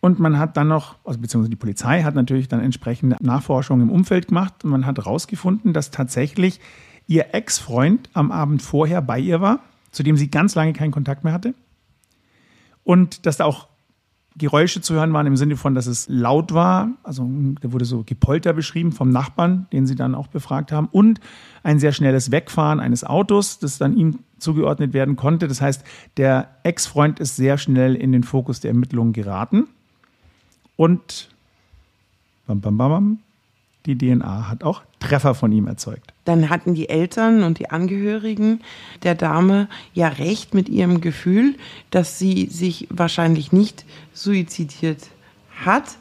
Und 0.00 0.18
man 0.18 0.38
hat 0.38 0.56
dann 0.56 0.68
noch, 0.68 0.96
also 1.04 1.20
beziehungsweise 1.20 1.50
die 1.50 1.56
Polizei 1.56 2.02
hat 2.02 2.14
natürlich 2.14 2.48
dann 2.48 2.60
entsprechende 2.60 3.16
Nachforschungen 3.20 3.88
im 3.88 3.94
Umfeld 3.94 4.28
gemacht 4.28 4.64
und 4.64 4.70
man 4.70 4.86
hat 4.86 4.98
herausgefunden, 4.98 5.72
dass 5.72 5.90
tatsächlich 5.90 6.60
ihr 7.06 7.34
Ex-Freund 7.34 8.08
am 8.12 8.32
Abend 8.32 8.62
vorher 8.62 9.02
bei 9.02 9.18
ihr 9.18 9.40
war, 9.40 9.60
zu 9.90 10.02
dem 10.02 10.16
sie 10.16 10.30
ganz 10.30 10.54
lange 10.54 10.72
keinen 10.72 10.92
Kontakt 10.92 11.24
mehr 11.24 11.32
hatte. 11.32 11.54
Und 12.84 13.26
dass 13.26 13.36
da 13.36 13.44
auch 13.44 13.68
Geräusche 14.36 14.80
zu 14.80 14.94
hören 14.94 15.12
waren 15.12 15.26
im 15.26 15.36
Sinne 15.36 15.56
von, 15.56 15.74
dass 15.74 15.86
es 15.86 16.06
laut 16.08 16.52
war. 16.54 16.90
Also 17.02 17.28
da 17.60 17.72
wurde 17.72 17.84
so 17.84 18.02
Gepolter 18.04 18.52
beschrieben 18.52 18.92
vom 18.92 19.10
Nachbarn, 19.10 19.66
den 19.72 19.86
sie 19.86 19.94
dann 19.94 20.14
auch 20.14 20.26
befragt 20.26 20.72
haben. 20.72 20.88
Und 20.90 21.20
ein 21.62 21.78
sehr 21.78 21.92
schnelles 21.92 22.30
Wegfahren 22.30 22.80
eines 22.80 23.04
Autos, 23.04 23.58
das 23.58 23.78
dann 23.78 23.96
ihm 23.96 24.20
zugeordnet 24.38 24.92
werden 24.92 25.16
konnte. 25.16 25.48
Das 25.48 25.60
heißt, 25.60 25.84
der 26.16 26.48
Ex-Freund 26.62 27.20
ist 27.20 27.36
sehr 27.36 27.58
schnell 27.58 27.94
in 27.94 28.12
den 28.12 28.24
Fokus 28.24 28.60
der 28.60 28.70
Ermittlungen 28.70 29.12
geraten. 29.12 29.68
Und 30.76 31.28
bam, 32.46 32.60
bam, 32.60 32.76
bam, 32.76 32.90
bam, 32.90 33.18
die 33.86 33.98
DNA 33.98 34.48
hat 34.48 34.64
auch 34.64 34.82
Treffer 35.00 35.34
von 35.34 35.50
ihm 35.52 35.66
erzeugt. 35.66 36.12
Dann 36.24 36.48
hatten 36.48 36.74
die 36.74 36.88
Eltern 36.88 37.42
und 37.42 37.58
die 37.58 37.70
Angehörigen 37.70 38.60
der 39.02 39.14
Dame 39.14 39.68
ja 39.92 40.08
recht 40.08 40.54
mit 40.54 40.68
ihrem 40.68 41.00
Gefühl, 41.00 41.56
dass 41.90 42.18
sie 42.18 42.46
sich 42.46 42.86
wahrscheinlich 42.90 43.52
nicht 43.52 43.84
suizidiert 44.12 45.08
hat. 45.64 45.96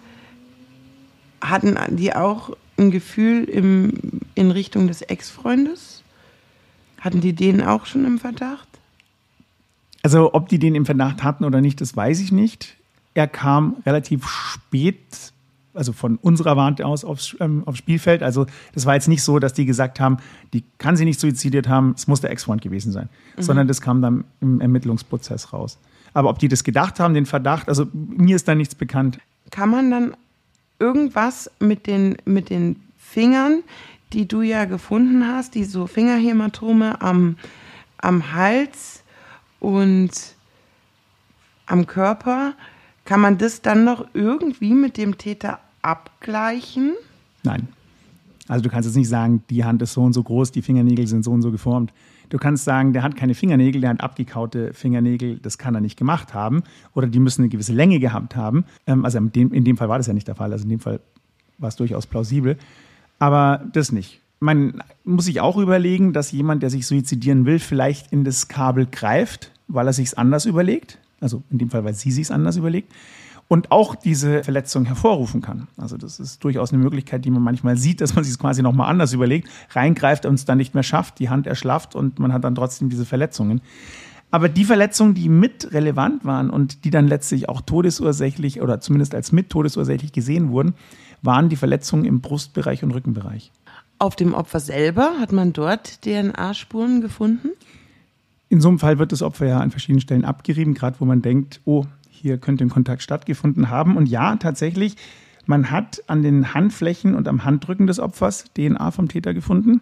Hatten 1.42 1.78
die 1.96 2.14
auch 2.14 2.56
ein 2.78 2.92
Gefühl 2.92 3.46
im, 3.46 4.22
in 4.36 4.52
Richtung 4.52 4.88
des 4.88 5.02
Ex-Freundes? 5.02 6.04
Hatten 7.00 7.22
die 7.22 7.34
den 7.34 7.64
auch 7.64 7.88
schon 7.88 8.06
im 8.06 8.20
Verdacht? 8.20 8.68
Also, 10.04 10.34
ob 10.34 10.50
die 10.50 10.60
den 10.60 10.76
im 10.76 10.86
Verdacht 10.86 11.24
hatten 11.24 11.46
oder 11.46 11.62
nicht, 11.62 11.82
das 11.82 11.96
weiß 11.96 12.20
ich 12.22 12.32
nicht. 12.32 12.76
Er 13.14 13.28
kam 13.28 13.78
relativ 13.86 14.28
spät 14.28 15.34
also 15.74 15.94
von 15.94 16.18
unserer 16.18 16.58
Warte 16.58 16.86
aus 16.86 17.04
aufs, 17.06 17.36
ähm, 17.40 17.64
aufs 17.66 17.80
Spielfeld. 17.80 18.24
Also 18.24 18.46
das 18.74 18.86
war 18.86 18.96
jetzt 18.96 19.08
nicht 19.08 19.24
so, 19.24 19.40
dass 19.40 19.54
die 19.54 19.66
gesagt 19.66 20.00
haben, 20.00 20.18
die 20.54 20.64
kann 20.78 20.96
sie 20.96 21.06
nicht 21.06 21.20
suizidiert 21.20 21.68
haben, 21.68 21.94
es 21.96 22.08
muss 22.08 22.22
der 22.22 22.32
Ex-Freund 22.32 22.62
gewesen 22.62 22.92
sein, 22.92 23.10
mhm. 23.38 23.42
sondern 23.42 23.68
das 23.68 23.82
kam 23.82 24.02
dann 24.02 24.26
im 24.42 24.62
Ermittlungsprozess 24.62 25.54
raus. 25.54 25.78
Aber 26.14 26.30
ob 26.30 26.40
die 26.40 26.48
das 26.48 26.64
gedacht 26.64 27.00
haben, 27.00 27.14
den 27.14 27.26
Verdacht, 27.26 27.70
also 27.70 27.88
mir 27.94 28.36
ist 28.36 28.48
da 28.48 28.56
nichts 28.56 28.76
bekannt. 28.76 29.20
Kann 29.50 29.70
man 29.70 29.92
dann 29.92 30.14
irgendwas 30.80 31.50
mit 31.60 31.88
den, 31.88 32.18
mit 32.26 32.50
den 32.50 32.82
Fingern, 32.98 33.64
die 34.14 34.28
du 34.28 34.42
ja 34.42 34.66
gefunden 34.66 35.26
hast, 35.26 35.56
die 35.56 35.64
so 35.64 35.88
Fingerhämatome 35.88 37.02
am, 37.02 37.38
am 37.98 38.34
Hals 38.34 39.04
und 39.60 40.12
am 41.66 41.88
Körper, 41.88 42.54
kann 43.06 43.20
man 43.20 43.38
das 43.38 43.62
dann 43.62 43.84
noch 43.84 44.06
irgendwie 44.14 44.74
mit 44.74 44.98
dem 44.98 45.18
Täter 45.18 45.60
abgleichen? 45.82 46.94
Nein. 47.44 47.68
Also 48.48 48.64
du 48.64 48.70
kannst 48.70 48.88
jetzt 48.88 48.98
nicht 48.98 49.10
sagen, 49.10 49.44
die 49.50 49.64
Hand 49.64 49.82
ist 49.82 49.94
so 49.94 50.02
und 50.02 50.14
so 50.14 50.24
groß, 50.24 50.52
die 50.52 50.62
Fingernägel 50.62 51.08
sind 51.08 51.24
so 51.24 51.32
und 51.32 51.42
so 51.42 51.52
geformt. 51.52 51.94
Du 52.30 52.38
kannst 52.38 52.64
sagen, 52.64 52.94
der 52.94 53.04
hat 53.04 53.16
keine 53.16 53.34
Fingernägel, 53.34 53.82
der 53.82 53.92
hat 53.92 54.02
abgekaute 54.02 54.74
Fingernägel, 54.74 55.40
das 55.40 55.58
kann 55.58 55.76
er 55.76 55.82
nicht 55.82 55.98
gemacht 55.98 56.34
haben. 56.34 56.64
Oder 56.94 57.08
die 57.08 57.20
müssen 57.20 57.42
eine 57.42 57.50
gewisse 57.50 57.74
Länge 57.74 58.00
gehabt 58.00 58.36
haben. 58.36 58.66
Ähm, 58.88 59.06
also 59.06 59.18
in 59.18 59.32
dem, 59.32 59.54
in 59.54 59.64
dem 59.64 59.78
Fall 59.78 59.90
war 59.90 59.98
das 59.98 60.08
ja 60.08 60.14
nicht 60.14 60.28
der 60.28 60.36
Fall. 60.36 60.52
Also 60.52 60.64
in 60.64 60.70
dem 60.70 60.80
Fall 60.80 61.02
war 61.58 61.70
es 61.70 61.76
durchaus 61.76 62.08
plausibel. 62.08 62.58
Aber 63.20 63.66
das 63.74 63.92
nicht. 63.92 64.22
Man 64.40 64.82
muss 65.04 65.26
sich 65.26 65.42
auch 65.42 65.58
überlegen, 65.58 66.14
dass 66.14 66.32
jemand, 66.32 66.64
der 66.64 66.70
sich 66.70 66.88
suizidieren 66.88 67.46
will, 67.46 67.60
vielleicht 67.60 68.12
in 68.12 68.24
das 68.24 68.48
Kabel 68.48 68.86
greift, 68.86 69.52
weil 69.68 69.88
er 69.88 69.94
sich 69.94 70.08
es 70.08 70.14
anders 70.14 70.46
überlegt. 70.46 70.98
Also 71.22 71.44
in 71.50 71.58
dem 71.58 71.70
Fall, 71.70 71.86
weil 71.86 71.94
sie 71.94 72.12
sich 72.12 72.32
anders 72.32 72.58
überlegt. 72.58 72.92
Und 73.48 73.72
auch 73.72 73.96
diese 73.96 74.44
Verletzung 74.44 74.86
hervorrufen 74.86 75.42
kann. 75.42 75.68
Also 75.76 75.98
das 75.98 76.20
ist 76.20 76.42
durchaus 76.44 76.72
eine 76.72 76.82
Möglichkeit, 76.82 77.26
die 77.26 77.32
man 77.32 77.44
manchmal 77.44 77.76
sieht, 77.76 78.00
dass 78.00 78.16
man 78.16 78.24
sich 78.24 78.38
quasi 78.40 78.62
nochmal 78.62 78.90
anders 78.90 79.12
überlegt, 79.12 79.50
reingreift 79.72 80.26
und 80.26 80.36
es 80.36 80.46
dann 80.46 80.58
nicht 80.58 80.74
mehr 80.74 80.84
schafft, 80.84 81.20
die 81.20 81.30
Hand 81.30 81.48
erschlafft 81.48 81.94
und 81.96 82.18
man 82.18 82.32
hat 82.32 82.46
dann 82.46 82.56
trotzdem 82.56 82.90
diese 82.90 83.06
Verletzungen. 83.06 83.62
Aber 84.32 84.48
die 84.48 84.64
Verletzungen, 84.64 85.14
die 85.14 85.28
mit 85.28 85.74
relevant 85.74 86.24
waren 86.24 86.50
und 86.50 86.86
die 86.86 86.90
dann 86.90 87.08
letztlich 87.08 87.50
auch 87.50 87.60
todesursächlich 87.60 88.62
oder 88.62 88.80
zumindest 88.80 89.14
als 89.14 89.34
mit 89.34 89.50
todesursächlich 89.50 90.14
gesehen 90.14 90.50
wurden, 90.50 90.74
waren 91.22 91.50
die 91.50 91.58
Verletzungen 91.58 92.06
im 92.06 92.22
Brustbereich 92.22 92.84
und 92.84 92.92
Rückenbereich. 92.92 93.52
Auf 94.00 94.16
dem 94.16 94.34
Opfer 94.34 94.62
selber 94.62 95.20
hat 95.20 95.34
man 95.34 95.54
dort 95.54 96.02
DNA-Spuren 96.04 97.02
gefunden? 97.02 97.50
In 98.52 98.60
so 98.60 98.68
einem 98.68 98.80
Fall 98.80 99.00
wird 99.00 99.14
das 99.14 99.22
Opfer 99.22 99.48
ja 99.48 99.62
an 99.62 99.72
verschiedenen 99.72 100.02
Stellen 100.02 100.26
abgerieben, 100.26 100.74
gerade 100.74 101.00
wo 101.00 101.06
man 101.06 101.22
denkt, 101.22 101.62
oh, 101.64 101.86
hier 102.10 102.38
könnte 102.38 102.66
ein 102.66 102.70
Kontakt 102.70 103.02
stattgefunden 103.02 103.70
haben. 103.70 103.96
Und 103.96 104.08
ja, 104.08 104.36
tatsächlich, 104.36 104.98
man 105.46 105.72
hat 105.72 106.04
an 106.08 106.22
den 106.22 106.54
Handflächen 106.54 107.16
und 107.16 107.30
am 107.30 107.46
Handrücken 107.46 107.88
des 107.88 108.02
Opfers 108.02 108.44
DNA 108.54 108.92
vom 108.92 109.08
Täter 109.08 109.34
gefunden. 109.34 109.80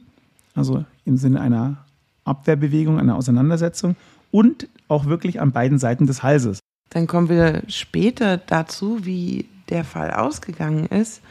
Also 0.54 0.86
im 1.04 1.18
Sinne 1.18 1.42
einer 1.42 1.78
Abwehrbewegung, 2.26 3.00
einer 3.00 3.16
Auseinandersetzung 3.16 3.96
und 4.30 4.68
auch 4.88 5.08
wirklich 5.08 5.42
an 5.42 5.52
beiden 5.52 5.80
Seiten 5.80 6.06
des 6.06 6.22
Halses. 6.22 6.60
Dann 6.92 7.08
kommen 7.08 7.28
wir 7.28 7.64
später 7.70 8.38
dazu, 8.38 9.04
wie 9.04 9.50
der 9.70 9.84
Fall 9.84 10.12
ausgegangen 10.12 10.86
ist. 10.86 11.24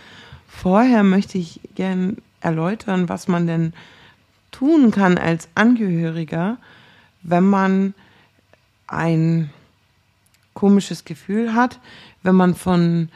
Vorher 0.49 1.05
möchte 1.05 1.39
ich 1.39 1.61
gern 1.77 2.17
erläutern, 2.41 3.09
was 3.09 3.29
man 3.29 3.47
denn 3.47 3.75
tun 4.51 4.91
kann 4.91 5.19
als 5.19 5.49
Angehöriger, 5.55 6.59
wenn 7.31 7.45
man 7.45 7.95
ein 8.87 9.51
komisches 10.55 11.05
Gefühl 11.05 11.55
hat, 11.55 11.79
wenn 12.23 12.35
man 12.35 12.55
von 12.55 13.11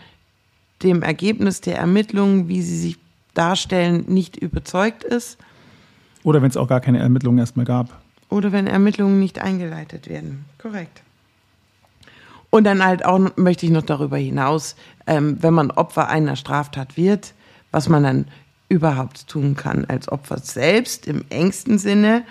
dem 0.83 1.02
Ergebnis 1.02 1.61
der 1.61 1.78
Ermittlungen, 1.78 2.49
wie 2.49 2.62
sie 2.62 2.78
sich 2.78 2.99
darstellen, 3.35 4.04
nicht 4.09 4.37
überzeugt 4.37 5.04
ist. 5.04 5.38
Oder 6.23 6.42
wenn 6.42 6.50
es 6.50 6.57
auch 6.57 6.69
gar 6.69 6.81
keine 6.81 6.99
Ermittlungen 6.99 7.38
erstmal 7.38 7.66
gab. 7.66 8.00
Oder 8.28 8.52
wenn 8.52 8.66
Ermittlungen 8.66 9.19
nicht 9.19 9.40
eingeleitet 9.40 10.09
werden. 10.09 10.45
Korrekt. 10.59 11.02
Und 12.50 12.64
dann 12.64 12.85
halt 12.85 13.04
auch 13.04 13.19
möchte 13.37 13.66
ich 13.66 13.73
noch 13.73 13.83
darüber 13.83 14.19
hinaus, 14.19 14.76
ähm, 15.07 15.38
wenn 15.40 15.55
man 15.55 15.70
Opfer 15.70 16.09
einer 16.09 16.37
Straftat 16.37 16.96
wird, 16.96 17.33
was 17.70 17.88
man 17.88 18.03
dann 18.03 18.27
überhaupt 18.68 19.27
tun 19.27 19.57
kann 19.57 19.85
als 19.87 20.09
Opfer 20.11 20.38
selbst 20.38 21.07
im 21.07 21.25
engsten 21.31 21.79
Sinne 21.79 22.25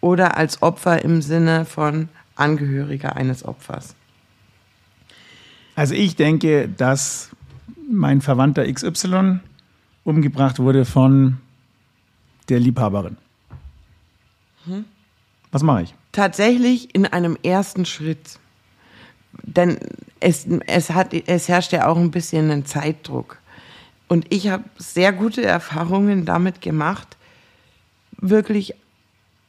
oder 0.00 0.36
als 0.36 0.62
Opfer 0.62 1.04
im 1.04 1.22
Sinne 1.22 1.64
von 1.64 2.08
Angehöriger 2.36 3.16
eines 3.16 3.44
Opfers? 3.44 3.94
Also 5.76 5.94
ich 5.94 6.16
denke, 6.16 6.68
dass 6.68 7.30
mein 7.90 8.20
Verwandter 8.20 8.70
XY 8.70 9.40
umgebracht 10.04 10.58
wurde 10.58 10.84
von 10.84 11.38
der 12.48 12.60
Liebhaberin. 12.60 13.16
Hm? 14.64 14.84
Was 15.52 15.62
mache 15.62 15.82
ich? 15.82 15.94
Tatsächlich 16.12 16.94
in 16.94 17.06
einem 17.06 17.36
ersten 17.42 17.84
Schritt. 17.84 18.38
Denn 19.42 19.78
es, 20.18 20.46
es, 20.66 20.90
hat, 20.90 21.14
es 21.14 21.48
herrscht 21.48 21.72
ja 21.72 21.86
auch 21.86 21.96
ein 21.96 22.10
bisschen 22.10 22.50
ein 22.50 22.66
Zeitdruck. 22.66 23.38
Und 24.08 24.26
ich 24.32 24.48
habe 24.48 24.64
sehr 24.76 25.12
gute 25.12 25.42
Erfahrungen 25.42 26.24
damit 26.24 26.60
gemacht, 26.60 27.16
wirklich 28.20 28.74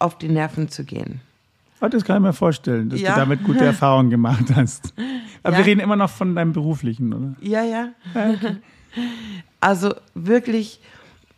auf 0.01 0.17
die 0.17 0.29
Nerven 0.29 0.69
zu 0.69 0.83
gehen. 0.83 1.21
Oh, 1.81 1.87
das 1.87 2.03
kann 2.03 2.17
ich 2.17 2.21
mir 2.21 2.33
vorstellen, 2.33 2.89
dass 2.89 2.99
ja. 2.99 3.13
du 3.13 3.19
damit 3.19 3.43
gute 3.43 3.65
Erfahrungen 3.65 4.09
gemacht 4.09 4.45
hast. 4.55 4.93
Aber 5.43 5.53
ja. 5.53 5.59
wir 5.59 5.65
reden 5.65 5.81
immer 5.81 5.95
noch 5.95 6.11
von 6.11 6.35
deinem 6.35 6.53
beruflichen, 6.53 7.13
oder? 7.13 7.33
Ja, 7.41 7.63
ja. 7.63 7.89
Okay. 8.13 8.57
Also 9.61 9.93
wirklich 10.15 10.81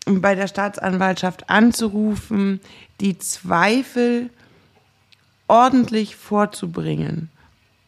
bei 0.06 0.34
der 0.34 0.48
Staatsanwaltschaft 0.48 1.50
anzurufen, 1.50 2.62
die 3.00 3.18
Zweifel 3.20 4.30
ordentlich 5.48 6.16
vorzubringen, 6.16 7.30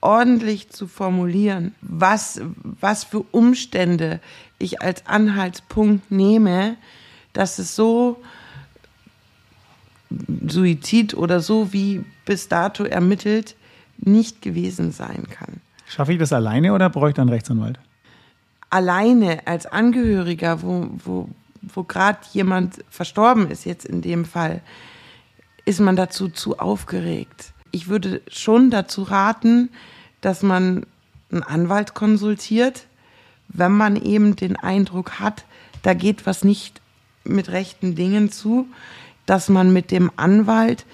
ordentlich 0.01 0.69
zu 0.69 0.87
formulieren, 0.87 1.73
was, 1.81 2.41
was 2.63 3.03
für 3.05 3.21
Umstände 3.31 4.19
ich 4.59 4.81
als 4.81 5.07
Anhaltspunkt 5.07 6.11
nehme, 6.11 6.75
dass 7.33 7.57
es 7.57 7.75
so 7.75 8.21
Suizid 10.47 11.15
oder 11.15 11.39
so 11.39 11.73
wie 11.73 12.03
bis 12.25 12.47
dato 12.47 12.83
ermittelt 12.83 13.55
nicht 13.97 14.41
gewesen 14.41 14.91
sein 14.91 15.25
kann. 15.29 15.61
Schaffe 15.87 16.13
ich 16.13 16.19
das 16.19 16.33
alleine 16.33 16.73
oder 16.73 16.89
brauche 16.89 17.09
ich 17.09 17.15
dann 17.15 17.29
Rechtsanwalt? 17.29 17.79
Alleine 18.69 19.45
als 19.45 19.65
Angehöriger, 19.65 20.61
wo, 20.61 20.89
wo, 21.03 21.29
wo 21.61 21.83
gerade 21.83 22.19
jemand 22.33 22.83
verstorben 22.89 23.49
ist, 23.49 23.65
jetzt 23.65 23.85
in 23.85 24.01
dem 24.01 24.25
Fall, 24.25 24.61
ist 25.65 25.79
man 25.79 25.95
dazu 25.95 26.29
zu 26.29 26.59
aufgeregt. 26.59 27.53
Ich 27.71 27.87
würde 27.87 28.21
schon 28.27 28.69
dazu 28.69 29.03
raten, 29.03 29.69
dass 30.21 30.43
man 30.43 30.85
einen 31.31 31.43
Anwalt 31.43 31.93
konsultiert, 31.93 32.85
wenn 33.47 33.71
man 33.71 33.95
eben 33.95 34.35
den 34.35 34.55
Eindruck 34.55 35.19
hat, 35.19 35.45
da 35.81 35.93
geht 35.93 36.25
was 36.25 36.43
nicht 36.43 36.81
mit 37.23 37.49
rechten 37.49 37.95
Dingen 37.95 38.31
zu, 38.31 38.67
dass 39.25 39.49
man 39.49 39.73
mit 39.73 39.91
dem 39.91 40.11
Anwalt 40.15 40.85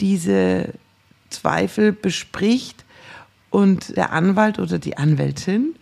diese 0.00 0.74
Zweifel 1.30 1.92
bespricht 1.92 2.84
und 3.50 3.96
der 3.96 4.12
Anwalt 4.12 4.58
oder 4.58 4.78
die 4.78 4.96
Anwältin 4.96 5.74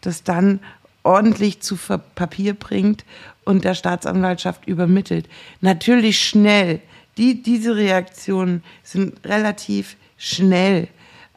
das 0.00 0.22
dann 0.22 0.60
ordentlich 1.02 1.60
zu 1.60 1.78
Papier 2.14 2.54
bringt 2.54 3.04
und 3.44 3.64
der 3.64 3.74
Staatsanwaltschaft 3.74 4.66
übermittelt. 4.66 5.28
Natürlich 5.60 6.20
schnell. 6.20 6.80
Die, 7.16 7.42
diese 7.42 7.76
Reaktionen 7.76 8.62
sind 8.82 9.24
relativ 9.26 9.96
schnell. 10.16 10.88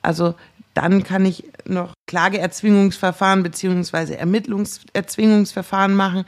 Also 0.02 0.36
dann 0.74 1.04
kann 1.04 1.26
ich 1.26 1.44
noch 1.66 1.94
Klageerzwingungsverfahren 2.08 3.44
beziehungsweise 3.44 4.18
Ermittlungserzwingungsverfahren 4.18 5.96
machen. 5.96 6.26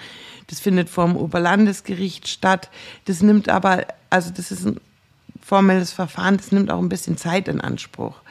Das 0.48 0.60
findet 0.60 0.90
vor 0.90 1.06
dem 1.06 1.16
Oberlandesgericht 1.16 2.28
statt. 2.28 2.70
Das 3.06 3.22
nimmt 3.22 3.50
aber, 3.50 3.86
also 4.10 4.32
das 4.32 4.52
ist 4.52 4.66
ein 4.66 4.80
formelles 5.42 5.92
Verfahren, 5.92 6.38
das 6.38 6.52
nimmt 6.52 6.72
auch 6.72 6.80
ein 6.80 6.90
bisschen 6.90 7.18
Zeit 7.18 7.48
in 7.48 7.62
Anspruch. 7.62 8.22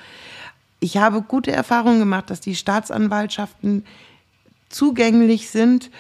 Ich 0.81 0.96
habe 0.98 1.22
gute 1.22 1.50
Erfahrungen 1.50 1.98
gemacht, 1.98 2.31
dass 2.31 2.40
die 2.40 2.55
Staatsanwaltschaften 2.57 3.85
zugänglich 4.68 5.50
sind 5.50 5.90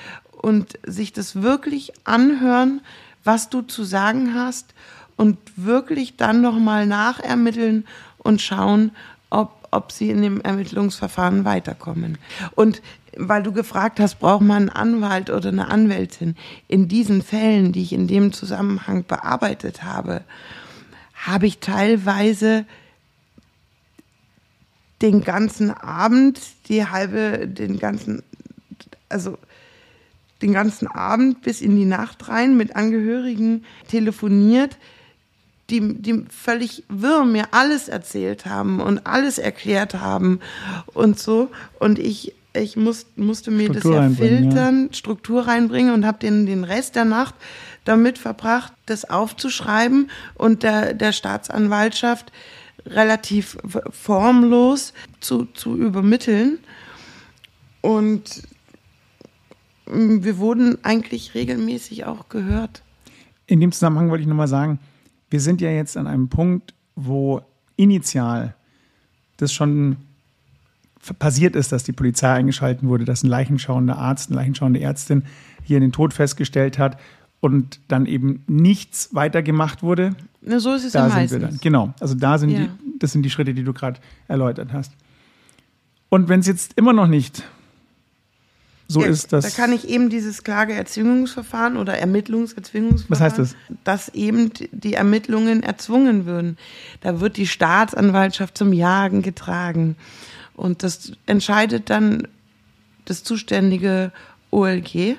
und 0.42 0.78
sich 0.84 1.12
das 1.12 1.42
wirklich 1.42 1.92
anhören, 2.04 2.82
was 3.22 3.48
du 3.48 3.62
zu 3.62 3.84
sagen 3.84 4.34
hast 4.34 4.74
und 5.16 5.38
wirklich 5.56 6.16
dann 6.16 6.40
nochmal 6.40 6.86
nachermitteln 6.86 7.86
und 8.18 8.42
schauen, 8.42 8.90
ob 9.30 9.63
ob 9.74 9.92
sie 9.92 10.10
in 10.10 10.22
dem 10.22 10.40
Ermittlungsverfahren 10.40 11.44
weiterkommen. 11.44 12.18
Und 12.54 12.82
weil 13.16 13.42
du 13.42 13.52
gefragt 13.52 14.00
hast, 14.00 14.18
braucht 14.18 14.42
man 14.42 14.68
einen 14.68 14.70
Anwalt 14.70 15.30
oder 15.30 15.48
eine 15.48 15.68
Anwältin? 15.68 16.36
In 16.68 16.88
diesen 16.88 17.22
Fällen, 17.22 17.72
die 17.72 17.82
ich 17.82 17.92
in 17.92 18.06
dem 18.06 18.32
Zusammenhang 18.32 19.04
bearbeitet 19.04 19.82
habe, 19.82 20.22
habe 21.14 21.46
ich 21.46 21.58
teilweise 21.58 22.66
den 25.02 25.22
ganzen 25.22 25.70
Abend, 25.70 26.40
die 26.68 26.86
halbe, 26.86 27.46
den 27.46 27.78
ganzen, 27.78 28.22
also 29.08 29.38
den 30.42 30.52
ganzen 30.52 30.88
Abend 30.88 31.42
bis 31.42 31.60
in 31.60 31.76
die 31.76 31.84
Nacht 31.84 32.28
rein 32.28 32.56
mit 32.56 32.76
Angehörigen 32.76 33.64
telefoniert, 33.88 34.76
die, 35.80 35.94
die 35.94 36.24
völlig 36.28 36.84
wirr 36.88 37.24
mir 37.24 37.48
alles 37.52 37.88
erzählt 37.88 38.46
haben 38.46 38.80
und 38.80 39.06
alles 39.06 39.38
erklärt 39.38 39.94
haben 39.94 40.40
und 40.86 41.18
so. 41.18 41.50
Und 41.78 41.98
ich, 41.98 42.34
ich 42.54 42.76
muss, 42.76 43.06
musste 43.16 43.50
mir 43.50 43.66
Struktur 43.66 43.94
das 43.94 44.18
ja 44.18 44.26
filtern, 44.26 44.86
ja. 44.86 44.92
Struktur 44.92 45.46
reinbringen 45.46 45.92
und 45.92 46.06
habe 46.06 46.18
den, 46.18 46.46
den 46.46 46.64
Rest 46.64 46.96
der 46.96 47.04
Nacht 47.04 47.34
damit 47.84 48.18
verbracht, 48.18 48.72
das 48.86 49.08
aufzuschreiben 49.08 50.10
und 50.34 50.62
der, 50.62 50.94
der 50.94 51.12
Staatsanwaltschaft 51.12 52.32
relativ 52.86 53.58
formlos 53.90 54.92
zu, 55.20 55.46
zu 55.46 55.76
übermitteln. 55.76 56.58
Und 57.80 58.42
wir 59.86 60.38
wurden 60.38 60.82
eigentlich 60.84 61.34
regelmäßig 61.34 62.06
auch 62.06 62.28
gehört. 62.28 62.82
In 63.46 63.60
dem 63.60 63.72
Zusammenhang 63.72 64.08
wollte 64.10 64.22
ich 64.22 64.28
nochmal 64.28 64.48
sagen, 64.48 64.78
wir 65.30 65.40
sind 65.40 65.60
ja 65.60 65.70
jetzt 65.70 65.96
an 65.96 66.06
einem 66.06 66.28
Punkt, 66.28 66.74
wo 66.96 67.42
initial 67.76 68.54
das 69.36 69.52
schon 69.52 69.96
passiert 71.18 71.54
ist, 71.56 71.72
dass 71.72 71.84
die 71.84 71.92
Polizei 71.92 72.32
eingeschaltet 72.32 72.84
wurde, 72.84 73.04
dass 73.04 73.22
ein 73.22 73.28
leichenschauender 73.28 73.98
Arzt, 73.98 74.30
eine 74.30 74.40
leichenschauende 74.40 74.80
Ärztin 74.80 75.24
hier 75.62 75.80
den 75.80 75.92
Tod 75.92 76.14
festgestellt 76.14 76.78
hat 76.78 76.98
und 77.40 77.80
dann 77.88 78.06
eben 78.06 78.42
nichts 78.46 79.14
weiter 79.14 79.42
gemacht 79.42 79.82
wurde. 79.82 80.16
Na, 80.40 80.60
so 80.60 80.72
ist 80.72 80.84
es 80.84 80.92
da 80.92 81.08
ja 81.08 81.14
meistens. 81.14 81.42
Dann, 81.42 81.58
genau, 81.60 81.92
also 82.00 82.14
da 82.14 82.38
sind 82.38 82.50
ja. 82.50 82.60
die, 82.60 82.68
das 82.98 83.12
sind 83.12 83.22
die 83.22 83.30
Schritte, 83.30 83.52
die 83.52 83.64
du 83.64 83.74
gerade 83.74 84.00
erläutert 84.28 84.72
hast. 84.72 84.92
Und 86.08 86.28
wenn 86.28 86.40
es 86.40 86.46
jetzt 86.46 86.74
immer 86.78 86.92
noch 86.92 87.06
nicht 87.06 87.42
so 88.86 89.02
ja, 89.02 89.08
ist, 89.08 89.32
dass. 89.32 89.44
Da 89.44 89.50
kann 89.50 89.72
ich 89.72 89.88
eben 89.88 90.10
dieses 90.10 90.44
Klageerzwingungsverfahren 90.44 91.76
oder 91.76 91.98
Ermittlungserzwingungsverfahren. 91.98 93.10
Was 93.10 93.20
heißt 93.20 93.38
das? 93.38 93.56
Dass 93.84 94.08
eben 94.10 94.50
die 94.72 94.94
Ermittlungen 94.94 95.62
erzwungen 95.62 96.26
würden. 96.26 96.58
Da 97.00 97.20
wird 97.20 97.36
die 97.36 97.46
Staatsanwaltschaft 97.46 98.58
zum 98.58 98.72
Jagen 98.72 99.22
getragen. 99.22 99.96
Und 100.54 100.82
das 100.82 101.12
entscheidet 101.26 101.90
dann 101.90 102.28
das 103.06 103.24
zuständige 103.24 104.12
OLG 104.50 105.16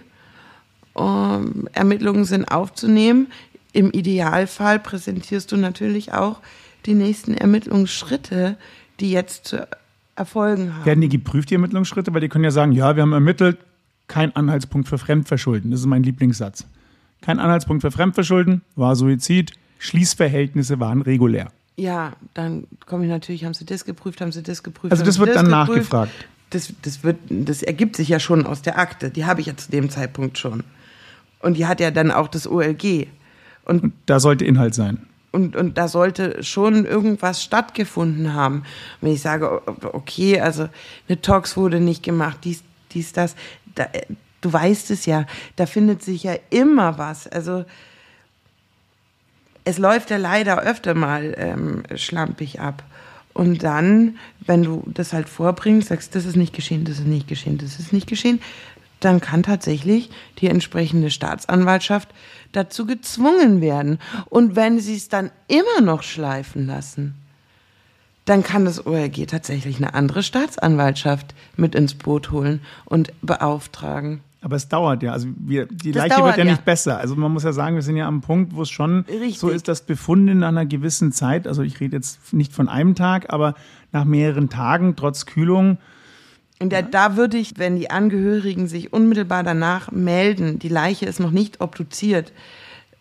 ähm, 0.97 1.67
Ermittlungen 1.73 2.25
sind 2.25 2.45
aufzunehmen. 2.45 3.27
Im 3.73 3.91
Idealfall 3.91 4.79
präsentierst 4.79 5.51
du 5.51 5.57
natürlich 5.57 6.13
auch 6.13 6.41
die 6.85 6.93
nächsten 6.93 7.33
Ermittlungsschritte, 7.33 8.57
die 8.99 9.11
jetzt 9.11 9.47
zu 9.47 9.67
erfolgen 10.15 10.73
haben. 10.75 10.85
Werden 10.85 11.01
die 11.01 11.09
geprüft, 11.09 11.49
die 11.49 11.55
Ermittlungsschritte? 11.55 12.13
Weil 12.13 12.21
die 12.21 12.29
können 12.29 12.43
ja 12.43 12.51
sagen, 12.51 12.71
ja, 12.71 12.95
wir 12.95 13.03
haben 13.03 13.13
ermittelt, 13.13 13.57
kein 14.07 14.35
Anhaltspunkt 14.35 14.87
für 14.87 14.97
Fremdverschulden. 14.97 15.71
Das 15.71 15.79
ist 15.79 15.85
mein 15.85 16.03
Lieblingssatz. 16.03 16.65
Kein 17.21 17.39
Anhaltspunkt 17.39 17.81
für 17.81 17.91
Fremdverschulden, 17.91 18.61
war 18.75 18.95
Suizid, 18.95 19.53
Schließverhältnisse 19.79 20.79
waren 20.79 21.01
regulär. 21.01 21.51
Ja, 21.77 22.13
dann 22.33 22.67
komme 22.85 23.05
ich 23.05 23.09
natürlich, 23.09 23.43
haben 23.45 23.53
sie 23.53 23.65
das 23.65 23.83
geprüft, 23.83 24.21
haben 24.21 24.31
sie 24.31 24.43
das 24.43 24.63
geprüft. 24.63 24.91
Also 24.91 25.03
das 25.03 25.19
wird 25.19 25.29
das 25.29 25.35
dann 25.37 25.45
geprüft? 25.45 25.91
nachgefragt. 25.91 26.11
Das, 26.51 26.73
das, 26.83 27.03
wird, 27.03 27.17
das 27.29 27.63
ergibt 27.63 27.95
sich 27.95 28.07
ja 28.09 28.19
schon 28.19 28.45
aus 28.45 28.61
der 28.61 28.79
Akte. 28.79 29.09
Die 29.09 29.25
habe 29.25 29.41
ich 29.41 29.47
ja 29.47 29.57
zu 29.57 29.71
dem 29.71 29.89
Zeitpunkt 29.89 30.37
schon. 30.37 30.63
Und 31.39 31.57
die 31.57 31.65
hat 31.65 31.79
ja 31.79 31.91
dann 31.91 32.11
auch 32.11 32.27
das 32.27 32.47
OLG. 32.47 33.07
Und, 33.65 33.83
und 33.83 33.93
da 34.05 34.19
sollte 34.19 34.45
Inhalt 34.45 34.73
sein. 34.73 34.99
Und, 35.35 35.57
und 35.57 35.77
da 35.77 35.89
sollte 35.89 36.41
schon 36.43 36.85
irgendwas 36.85 37.43
stattgefunden 37.43 38.33
haben. 38.33 38.63
Wenn 39.01 39.11
ich 39.11 39.21
sage, 39.21 39.61
okay, 39.91 40.39
also 40.39 40.69
eine 41.09 41.19
Talks 41.19 41.57
wurde 41.57 41.81
nicht 41.81 42.03
gemacht, 42.03 42.37
dies, 42.45 42.63
dies, 42.93 43.11
das, 43.11 43.35
da, 43.75 43.83
äh, 43.91 44.05
du 44.39 44.53
weißt 44.53 44.91
es 44.91 45.05
ja, 45.05 45.25
da 45.57 45.65
findet 45.65 46.01
sich 46.03 46.23
ja 46.23 46.35
immer 46.51 46.97
was. 46.97 47.27
Also 47.27 47.65
es 49.65 49.77
läuft 49.77 50.09
ja 50.09 50.17
leider 50.17 50.61
öfter 50.61 50.93
mal 50.93 51.35
ähm, 51.37 51.83
schlampig 51.95 52.61
ab. 52.61 52.83
Und 53.33 53.63
dann, 53.63 54.17
wenn 54.39 54.63
du 54.63 54.83
das 54.87 55.11
halt 55.11 55.27
vorbringst, 55.27 55.89
sagst, 55.89 56.15
das 56.15 56.23
ist 56.23 56.37
nicht 56.37 56.53
geschehen, 56.53 56.85
das 56.85 56.99
ist 56.99 57.07
nicht 57.07 57.27
geschehen, 57.27 57.57
das 57.57 57.77
ist 57.77 57.91
nicht 57.91 58.07
geschehen, 58.07 58.39
dann 59.05 59.21
kann 59.21 59.43
tatsächlich 59.43 60.09
die 60.39 60.47
entsprechende 60.47 61.11
Staatsanwaltschaft 61.11 62.09
dazu 62.51 62.85
gezwungen 62.85 63.61
werden. 63.61 63.99
Und 64.29 64.55
wenn 64.55 64.79
sie 64.79 64.95
es 64.95 65.09
dann 65.09 65.31
immer 65.47 65.85
noch 65.85 66.03
schleifen 66.03 66.67
lassen, 66.67 67.15
dann 68.25 68.43
kann 68.43 68.65
das 68.65 68.85
ORG 68.85 69.27
tatsächlich 69.27 69.77
eine 69.77 69.93
andere 69.93 70.23
Staatsanwaltschaft 70.23 71.35
mit 71.55 71.75
ins 71.75 71.93
Boot 71.93 72.31
holen 72.31 72.61
und 72.85 73.13
beauftragen. 73.21 74.21
Aber 74.41 74.55
es 74.55 74.67
dauert 74.67 75.03
ja. 75.03 75.11
Also 75.11 75.27
wir, 75.37 75.67
die 75.67 75.91
das 75.91 76.03
Leiche 76.03 76.19
dauert, 76.19 76.37
wird 76.37 76.37
ja, 76.37 76.43
ja, 76.45 76.51
nicht 76.51 76.65
besser. 76.65 76.97
Also 76.99 77.15
man 77.15 77.31
muss 77.31 77.43
ja 77.43 77.53
sagen, 77.53 77.75
wir 77.75 77.83
sind 77.83 77.97
ja 77.97 78.07
am 78.07 78.21
Punkt, 78.21 78.55
wo 78.55 78.63
es 78.63 78.69
schon 78.69 79.05
Richtig. 79.07 79.39
so 79.39 79.49
ist, 79.49 79.67
dass 79.67 79.81
Befunde 79.81 80.35
nach 80.35 80.49
einer 80.49 80.65
gewissen 80.65 81.11
Zeit, 81.11 81.47
also 81.47 81.61
ich 81.61 81.79
rede 81.79 81.95
jetzt 81.95 82.33
nicht 82.33 82.53
von 82.53 82.69
einem 82.69 82.95
Tag, 82.95 83.31
aber 83.31 83.55
nach 83.91 84.05
mehreren 84.05 84.49
Tagen 84.49 84.95
trotz 84.95 85.25
Kühlung 85.25 85.77
und 86.59 86.71
da, 86.71 86.81
da 86.81 87.17
würde 87.17 87.37
ich, 87.37 87.57
wenn 87.57 87.75
die 87.75 87.89
Angehörigen 87.89 88.67
sich 88.67 88.93
unmittelbar 88.93 89.43
danach 89.43 89.91
melden, 89.91 90.57
die 90.59 90.69
Leiche 90.69 91.05
ist 91.05 91.19
noch 91.19 91.31
nicht 91.31 91.59
obduziert. 91.59 92.31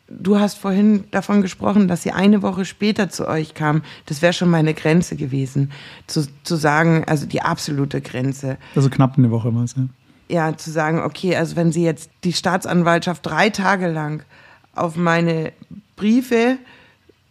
Du 0.09 0.39
hast 0.39 0.59
vorhin 0.59 1.05
davon 1.13 1.41
gesprochen, 1.41 1.89
dass 1.89 2.03
sie 2.03 2.11
eine 2.11 2.43
Woche 2.43 2.65
später 2.65 3.09
zu 3.09 3.27
euch 3.27 3.55
kam. 3.55 3.83
Das 4.07 4.23
wäre 4.23 4.33
schon 4.33 4.51
meine 4.51 4.75
Grenze 4.75 5.17
gewesen, 5.17 5.71
zu, 6.07 6.27
zu 6.43 6.57
sagen, 6.57 7.05
also 7.07 7.27
die 7.27 7.43
absolute 7.43 8.01
Grenze. 8.01 8.59
Also 8.75 8.91
knapp 8.91 9.17
eine 9.17 9.31
Woche 9.31 9.55
war 9.55 9.65
es, 9.65 9.75
ja. 9.77 9.85
Ja, 10.29 10.57
zu 10.57 10.71
sagen, 10.71 11.01
okay, 11.01 11.37
also 11.37 11.55
wenn 11.55 11.71
sie 11.71 11.85
jetzt 11.85 12.11
die 12.25 12.33
Staatsanwaltschaft 12.33 13.25
drei 13.25 13.51
Tage 13.51 13.89
lang 13.89 14.25
auf 14.75 14.97
meine 14.97 15.53
Briefe 15.97 16.59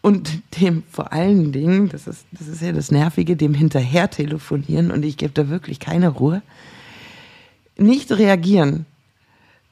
und 0.03 0.41
dem 0.59 0.83
vor 0.91 1.13
allen 1.13 1.53
Dingen, 1.53 1.87
das 1.87 2.07
ist, 2.07 2.25
das 2.33 2.49
ist 2.49 2.61
ja 2.61 2.73
das 2.73 2.91
Nervige, 2.91 3.37
dem 3.37 3.53
hinterher 3.53 4.09
telefonieren 4.09 4.91
und 4.91 5.03
ich 5.03 5.15
gebe 5.15 5.31
da 5.33 5.47
wirklich 5.47 5.79
keine 5.79 6.09
Ruhe, 6.09 6.43
nicht 7.77 8.11
reagieren, 8.11 8.85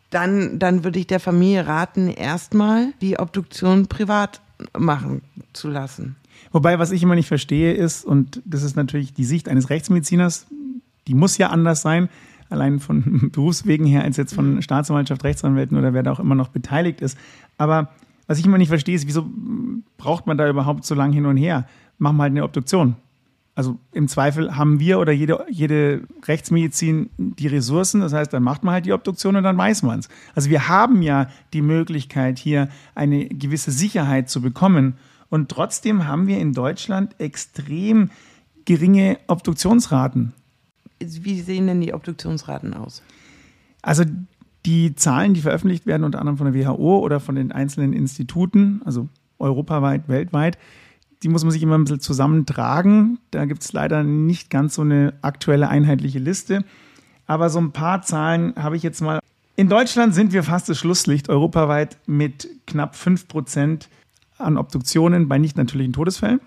dann, 0.09 0.57
dann 0.57 0.85
würde 0.85 0.99
ich 0.99 1.07
der 1.07 1.19
Familie 1.19 1.67
raten, 1.67 2.07
erstmal 2.07 2.93
die 3.01 3.19
Obduktion 3.19 3.87
privat 3.87 4.41
machen 4.77 5.21
zu 5.51 5.67
lassen. 5.67 6.15
Wobei, 6.53 6.79
was 6.79 6.91
ich 6.91 7.03
immer 7.03 7.15
nicht 7.15 7.27
verstehe, 7.27 7.73
ist, 7.73 8.05
und 8.05 8.41
das 8.45 8.63
ist 8.63 8.77
natürlich 8.77 9.13
die 9.13 9.25
Sicht 9.25 9.49
eines 9.49 9.69
Rechtsmediziners, 9.69 10.47
die 11.07 11.13
muss 11.13 11.37
ja 11.37 11.49
anders 11.49 11.81
sein, 11.81 12.07
allein 12.49 12.79
von 12.79 13.31
Berufswegen 13.33 13.85
her, 13.85 14.03
als 14.03 14.15
jetzt 14.15 14.33
von 14.33 14.61
Staatsanwaltschaft, 14.61 15.25
Rechtsanwälten 15.25 15.77
oder 15.77 15.93
wer 15.93 16.03
da 16.03 16.13
auch 16.13 16.21
immer 16.21 16.35
noch 16.35 16.47
beteiligt 16.47 17.01
ist. 17.01 17.17
Aber 17.57 17.89
was 18.31 18.39
ich 18.39 18.45
immer 18.45 18.57
nicht 18.57 18.69
verstehe, 18.69 18.95
ist, 18.95 19.07
wieso 19.07 19.29
braucht 19.97 20.25
man 20.25 20.37
da 20.37 20.47
überhaupt 20.47 20.85
so 20.85 20.95
lange 20.95 21.13
hin 21.13 21.25
und 21.25 21.35
her? 21.35 21.67
Machen 21.97 22.15
wir 22.15 22.23
halt 22.23 22.31
eine 22.31 22.45
Obduktion. 22.45 22.95
Also 23.55 23.77
im 23.91 24.07
Zweifel 24.07 24.55
haben 24.55 24.79
wir 24.79 24.99
oder 24.99 25.11
jede, 25.11 25.45
jede 25.49 26.03
Rechtsmedizin 26.23 27.09
die 27.17 27.47
Ressourcen. 27.47 27.99
Das 27.99 28.13
heißt, 28.13 28.31
dann 28.31 28.43
macht 28.43 28.63
man 28.63 28.73
halt 28.73 28.85
die 28.85 28.93
Obduktion 28.93 29.35
und 29.35 29.43
dann 29.43 29.57
weiß 29.57 29.83
man 29.83 29.99
es. 29.99 30.07
Also 30.33 30.49
wir 30.49 30.69
haben 30.69 31.01
ja 31.01 31.27
die 31.51 31.61
Möglichkeit, 31.61 32.39
hier 32.39 32.69
eine 32.95 33.27
gewisse 33.27 33.71
Sicherheit 33.71 34.29
zu 34.29 34.41
bekommen. 34.41 34.95
Und 35.29 35.49
trotzdem 35.49 36.07
haben 36.07 36.27
wir 36.27 36.39
in 36.39 36.53
Deutschland 36.53 37.19
extrem 37.19 38.09
geringe 38.63 39.17
Obduktionsraten. 39.27 40.31
Wie 40.99 41.41
sehen 41.41 41.67
denn 41.67 41.81
die 41.81 41.93
Obduktionsraten 41.93 42.73
aus? 42.73 43.03
Also 43.81 44.05
die 44.65 44.95
Zahlen, 44.95 45.33
die 45.33 45.41
veröffentlicht 45.41 45.85
werden, 45.85 46.03
unter 46.03 46.19
anderem 46.19 46.37
von 46.37 46.51
der 46.51 46.65
WHO 46.65 46.99
oder 46.99 47.19
von 47.19 47.35
den 47.35 47.51
einzelnen 47.51 47.93
Instituten, 47.93 48.81
also 48.85 49.09
europaweit, 49.39 50.07
weltweit, 50.07 50.57
die 51.23 51.29
muss 51.29 51.43
man 51.43 51.51
sich 51.51 51.61
immer 51.61 51.77
ein 51.77 51.83
bisschen 51.83 51.99
zusammentragen. 51.99 53.19
Da 53.31 53.45
gibt 53.45 53.63
es 53.63 53.73
leider 53.73 54.03
nicht 54.03 54.49
ganz 54.49 54.75
so 54.75 54.81
eine 54.81 55.13
aktuelle 55.21 55.69
einheitliche 55.69 56.19
Liste. 56.19 56.63
Aber 57.27 57.49
so 57.49 57.59
ein 57.59 57.71
paar 57.71 58.01
Zahlen 58.01 58.53
habe 58.55 58.75
ich 58.75 58.83
jetzt 58.83 59.01
mal. 59.01 59.19
In 59.55 59.69
Deutschland 59.69 60.15
sind 60.15 60.33
wir 60.33 60.43
fast 60.43 60.67
das 60.69 60.79
Schlusslicht 60.79 61.29
europaweit 61.29 61.97
mit 62.07 62.49
knapp 62.65 62.95
5 62.95 63.27
Prozent 63.27 63.89
an 64.37 64.57
Obduktionen 64.57 65.27
bei 65.27 65.37
nicht 65.37 65.57
natürlichen 65.57 65.93
Todesfällen. 65.93 66.41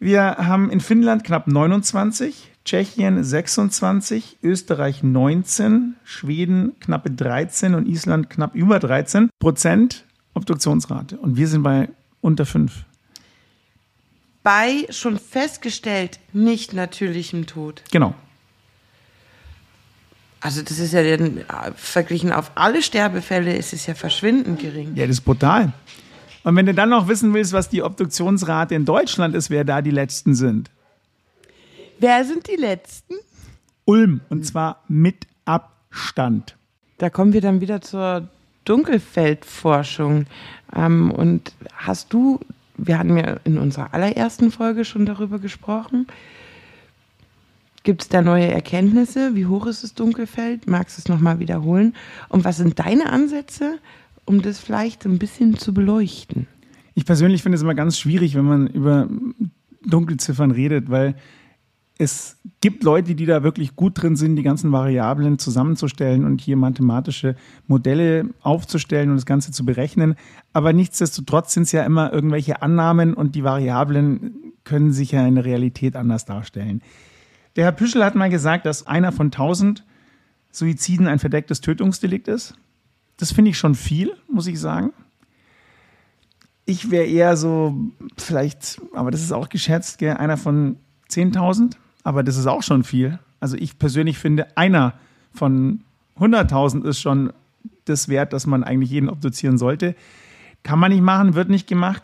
Wir 0.00 0.36
haben 0.38 0.70
in 0.70 0.80
Finnland 0.80 1.24
knapp 1.24 1.48
29, 1.48 2.52
Tschechien 2.64 3.24
26, 3.24 4.38
Österreich 4.44 5.02
19, 5.02 5.96
Schweden 6.04 6.78
knappe 6.78 7.10
13 7.10 7.74
und 7.74 7.88
Island 7.88 8.30
knapp 8.30 8.54
über 8.54 8.78
13 8.78 9.28
Prozent 9.40 10.04
Obduktionsrate. 10.34 11.18
Und 11.18 11.36
wir 11.36 11.48
sind 11.48 11.64
bei 11.64 11.88
unter 12.20 12.46
5. 12.46 12.84
Bei 14.44 14.86
schon 14.90 15.18
festgestellt 15.18 16.20
nicht 16.32 16.74
natürlichem 16.74 17.46
Tod. 17.46 17.82
Genau. 17.90 18.14
Also 20.40 20.62
das 20.62 20.78
ist 20.78 20.92
ja 20.92 21.02
den, 21.02 21.44
verglichen 21.74 22.30
auf 22.30 22.52
alle 22.54 22.82
Sterbefälle 22.82 23.56
ist 23.56 23.72
es 23.72 23.86
ja 23.86 23.94
verschwindend 23.94 24.60
gering. 24.60 24.94
Ja, 24.94 25.08
das 25.08 25.16
ist 25.16 25.22
brutal. 25.22 25.72
Und 26.48 26.56
wenn 26.56 26.64
du 26.64 26.72
dann 26.72 26.88
noch 26.88 27.08
wissen 27.08 27.34
willst, 27.34 27.52
was 27.52 27.68
die 27.68 27.82
Obduktionsrate 27.82 28.74
in 28.74 28.86
Deutschland 28.86 29.34
ist, 29.34 29.50
wer 29.50 29.64
da 29.64 29.82
die 29.82 29.90
letzten 29.90 30.34
sind. 30.34 30.70
Wer 31.98 32.24
sind 32.24 32.48
die 32.48 32.56
Letzten? 32.56 33.16
Ulm. 33.84 34.22
Und 34.30 34.46
zwar 34.46 34.82
mit 34.88 35.26
Abstand. 35.44 36.56
Da 36.96 37.10
kommen 37.10 37.34
wir 37.34 37.42
dann 37.42 37.60
wieder 37.60 37.82
zur 37.82 38.28
Dunkelfeldforschung. 38.64 40.24
Ähm, 40.74 41.10
und 41.10 41.52
hast 41.76 42.14
du, 42.14 42.40
wir 42.78 42.98
hatten 42.98 43.18
ja 43.18 43.36
in 43.44 43.58
unserer 43.58 43.92
allerersten 43.92 44.50
Folge 44.50 44.86
schon 44.86 45.04
darüber 45.04 45.38
gesprochen, 45.38 46.06
Gibt 47.84 48.02
es 48.02 48.08
da 48.08 48.20
neue 48.20 48.48
Erkenntnisse? 48.48 49.34
Wie 49.34 49.46
hoch 49.46 49.64
ist 49.64 49.82
das 49.82 49.94
Dunkelfeld? 49.94 50.66
Magst 50.66 50.98
du 50.98 51.00
es 51.00 51.08
nochmal 51.08 51.38
wiederholen? 51.38 51.94
Und 52.28 52.44
was 52.44 52.58
sind 52.58 52.78
deine 52.78 53.10
Ansätze, 53.10 53.78
um 54.28 54.42
das 54.42 54.58
vielleicht 54.58 55.04
ein 55.06 55.18
bisschen 55.18 55.56
zu 55.56 55.72
beleuchten? 55.74 56.46
Ich 56.94 57.04
persönlich 57.04 57.42
finde 57.42 57.56
es 57.56 57.62
immer 57.62 57.74
ganz 57.74 57.98
schwierig, 57.98 58.34
wenn 58.34 58.44
man 58.44 58.66
über 58.66 59.08
Dunkelziffern 59.86 60.50
redet, 60.50 60.90
weil 60.90 61.14
es 62.00 62.36
gibt 62.60 62.84
Leute, 62.84 63.16
die 63.16 63.26
da 63.26 63.42
wirklich 63.42 63.74
gut 63.74 64.00
drin 64.00 64.14
sind, 64.14 64.36
die 64.36 64.44
ganzen 64.44 64.70
Variablen 64.70 65.38
zusammenzustellen 65.38 66.24
und 66.24 66.40
hier 66.40 66.56
mathematische 66.56 67.34
Modelle 67.66 68.30
aufzustellen 68.40 69.10
und 69.10 69.16
das 69.16 69.26
Ganze 69.26 69.50
zu 69.50 69.64
berechnen. 69.64 70.14
Aber 70.52 70.72
nichtsdestotrotz 70.72 71.54
sind 71.54 71.64
es 71.64 71.72
ja 71.72 71.82
immer 71.84 72.12
irgendwelche 72.12 72.62
Annahmen 72.62 73.14
und 73.14 73.34
die 73.34 73.42
Variablen 73.42 74.52
können 74.62 74.92
sich 74.92 75.12
ja 75.12 75.26
in 75.26 75.34
der 75.34 75.44
Realität 75.44 75.96
anders 75.96 76.24
darstellen. 76.24 76.82
Der 77.56 77.64
Herr 77.64 77.72
Püschel 77.72 78.04
hat 78.04 78.14
mal 78.14 78.30
gesagt, 78.30 78.64
dass 78.66 78.86
einer 78.86 79.10
von 79.10 79.32
tausend 79.32 79.84
Suiziden 80.52 81.08
ein 81.08 81.18
verdecktes 81.18 81.60
Tötungsdelikt 81.60 82.28
ist. 82.28 82.54
Das 83.18 83.32
finde 83.32 83.50
ich 83.50 83.58
schon 83.58 83.74
viel, 83.74 84.16
muss 84.32 84.46
ich 84.46 84.58
sagen. 84.58 84.92
Ich 86.64 86.90
wäre 86.90 87.04
eher 87.04 87.36
so, 87.36 87.74
vielleicht, 88.16 88.80
aber 88.94 89.10
das 89.10 89.22
ist 89.22 89.32
auch 89.32 89.48
geschätzt, 89.48 89.98
gell, 89.98 90.16
einer 90.16 90.36
von 90.36 90.76
10.000, 91.10 91.76
aber 92.04 92.22
das 92.22 92.36
ist 92.36 92.46
auch 92.46 92.62
schon 92.62 92.84
viel. 92.84 93.18
Also 93.40 93.56
ich 93.56 93.78
persönlich 93.78 94.18
finde, 94.18 94.56
einer 94.56 94.94
von 95.32 95.80
100.000 96.18 96.84
ist 96.84 97.00
schon 97.00 97.32
das 97.84 98.08
wert, 98.08 98.32
dass 98.32 98.46
man 98.46 98.64
eigentlich 98.64 98.90
jeden 98.90 99.08
obduzieren 99.08 99.58
sollte. 99.58 99.94
Kann 100.62 100.78
man 100.78 100.92
nicht 100.92 101.02
machen, 101.02 101.34
wird 101.34 101.48
nicht 101.48 101.66
gemacht. 101.66 102.02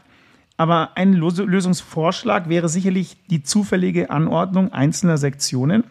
Aber 0.56 0.96
ein 0.96 1.12
Lösungsvorschlag 1.12 2.48
wäre 2.48 2.68
sicherlich 2.68 3.16
die 3.28 3.42
zufällige 3.42 4.10
Anordnung 4.10 4.72
einzelner 4.72 5.18
Sektionen 5.18 5.84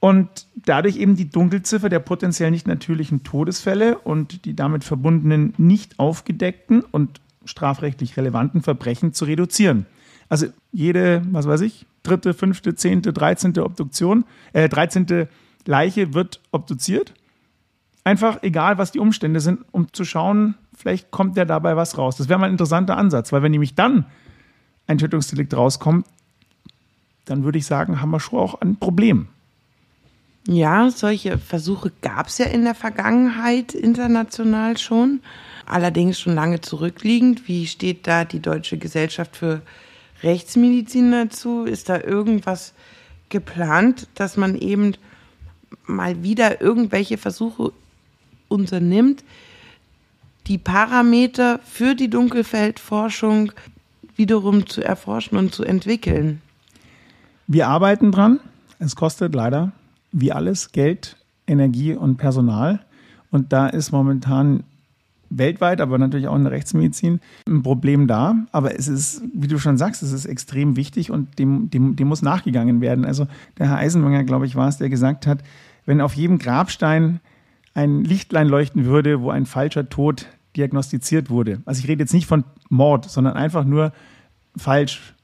und 0.00 0.46
dadurch 0.54 0.96
eben 0.96 1.16
die 1.16 1.28
Dunkelziffer 1.28 1.88
der 1.88 1.98
potenziell 1.98 2.50
nicht 2.50 2.66
natürlichen 2.66 3.24
Todesfälle 3.24 3.98
und 3.98 4.44
die 4.44 4.54
damit 4.54 4.84
verbundenen 4.84 5.54
nicht 5.56 5.98
aufgedeckten 5.98 6.82
und 6.82 7.20
strafrechtlich 7.44 8.16
relevanten 8.16 8.62
Verbrechen 8.62 9.12
zu 9.12 9.24
reduzieren. 9.24 9.86
Also 10.28 10.46
jede, 10.72 11.22
was 11.30 11.48
weiß 11.48 11.62
ich, 11.62 11.86
dritte, 12.02 12.34
fünfte, 12.34 12.74
zehnte, 12.74 13.12
dreizehnte 13.12 13.64
Obduktion, 13.64 14.24
äh, 14.52 14.68
dreizehnte 14.68 15.28
Leiche 15.64 16.14
wird 16.14 16.40
obduziert. 16.52 17.14
Einfach 18.04 18.42
egal, 18.42 18.78
was 18.78 18.92
die 18.92 19.00
Umstände 19.00 19.40
sind, 19.40 19.64
um 19.72 19.92
zu 19.92 20.04
schauen, 20.04 20.54
vielleicht 20.76 21.10
kommt 21.10 21.36
ja 21.36 21.44
dabei 21.44 21.76
was 21.76 21.98
raus. 21.98 22.16
Das 22.16 22.28
wäre 22.28 22.38
mal 22.38 22.46
ein 22.46 22.52
interessanter 22.52 22.96
Ansatz, 22.96 23.32
weil 23.32 23.42
wenn 23.42 23.52
nämlich 23.52 23.74
dann 23.74 24.06
ein 24.86 24.98
Tötungsdelikt 24.98 25.54
rauskommt, 25.54 26.06
dann 27.24 27.44
würde 27.44 27.58
ich 27.58 27.66
sagen, 27.66 28.00
haben 28.00 28.10
wir 28.10 28.20
schon 28.20 28.38
auch 28.38 28.60
ein 28.60 28.76
Problem. 28.76 29.28
Ja, 30.46 30.90
solche 30.90 31.36
Versuche 31.36 31.92
gab 32.00 32.28
es 32.28 32.38
ja 32.38 32.46
in 32.46 32.64
der 32.64 32.74
Vergangenheit 32.74 33.74
international 33.74 34.78
schon, 34.78 35.20
allerdings 35.66 36.18
schon 36.18 36.34
lange 36.34 36.60
zurückliegend. 36.60 37.48
Wie 37.48 37.66
steht 37.66 38.06
da 38.06 38.24
die 38.24 38.40
Deutsche 38.40 38.78
Gesellschaft 38.78 39.36
für 39.36 39.60
Rechtsmedizin 40.22 41.10
dazu? 41.12 41.64
Ist 41.64 41.88
da 41.90 42.00
irgendwas 42.00 42.72
geplant, 43.28 44.08
dass 44.14 44.36
man 44.36 44.56
eben 44.56 44.94
mal 45.84 46.22
wieder 46.22 46.60
irgendwelche 46.60 47.18
Versuche 47.18 47.72
unternimmt, 48.48 49.24
die 50.46 50.58
Parameter 50.58 51.60
für 51.62 51.94
die 51.94 52.08
Dunkelfeldforschung 52.08 53.52
wiederum 54.16 54.66
zu 54.66 54.82
erforschen 54.82 55.36
und 55.36 55.54
zu 55.54 55.62
entwickeln. 55.62 56.40
Wir 57.46 57.68
arbeiten 57.68 58.12
dran. 58.12 58.40
Es 58.78 58.96
kostet 58.96 59.34
leider 59.34 59.72
wie 60.12 60.32
alles 60.32 60.72
Geld, 60.72 61.16
Energie 61.46 61.94
und 61.94 62.16
Personal. 62.16 62.80
Und 63.30 63.52
da 63.52 63.68
ist 63.68 63.92
momentan 63.92 64.64
weltweit, 65.30 65.80
aber 65.80 65.98
natürlich 65.98 66.28
auch 66.28 66.36
in 66.36 66.44
der 66.44 66.52
Rechtsmedizin 66.52 67.20
ein 67.46 67.62
Problem 67.62 68.06
da. 68.06 68.34
Aber 68.52 68.78
es 68.78 68.88
ist, 68.88 69.22
wie 69.34 69.46
du 69.46 69.58
schon 69.58 69.76
sagst, 69.76 70.02
es 70.02 70.12
ist 70.12 70.24
extrem 70.24 70.76
wichtig 70.76 71.10
und 71.10 71.38
dem, 71.38 71.70
dem, 71.70 71.96
dem 71.96 72.08
muss 72.08 72.22
nachgegangen 72.22 72.80
werden. 72.80 73.04
Also 73.04 73.26
der 73.58 73.68
Herr 73.68 73.76
Eisenmenger, 73.76 74.24
glaube 74.24 74.46
ich, 74.46 74.56
war 74.56 74.68
es, 74.68 74.78
der 74.78 74.88
gesagt 74.88 75.26
hat, 75.26 75.42
wenn 75.84 76.00
auf 76.00 76.14
jedem 76.14 76.38
Grabstein 76.38 77.20
ein 77.74 78.04
Lichtlein 78.04 78.48
leuchten 78.48 78.84
würde, 78.86 79.20
wo 79.20 79.30
ein 79.30 79.46
falscher 79.46 79.88
Tod 79.88 80.26
diagnostiziert 80.56 81.30
wurde. 81.30 81.60
Also 81.64 81.80
ich 81.80 81.88
rede 81.88 82.02
jetzt 82.02 82.14
nicht 82.14 82.26
von 82.26 82.44
Mord, 82.68 83.08
sondern 83.08 83.34
einfach 83.34 83.64
nur 83.64 83.92
falsch, 84.56 85.14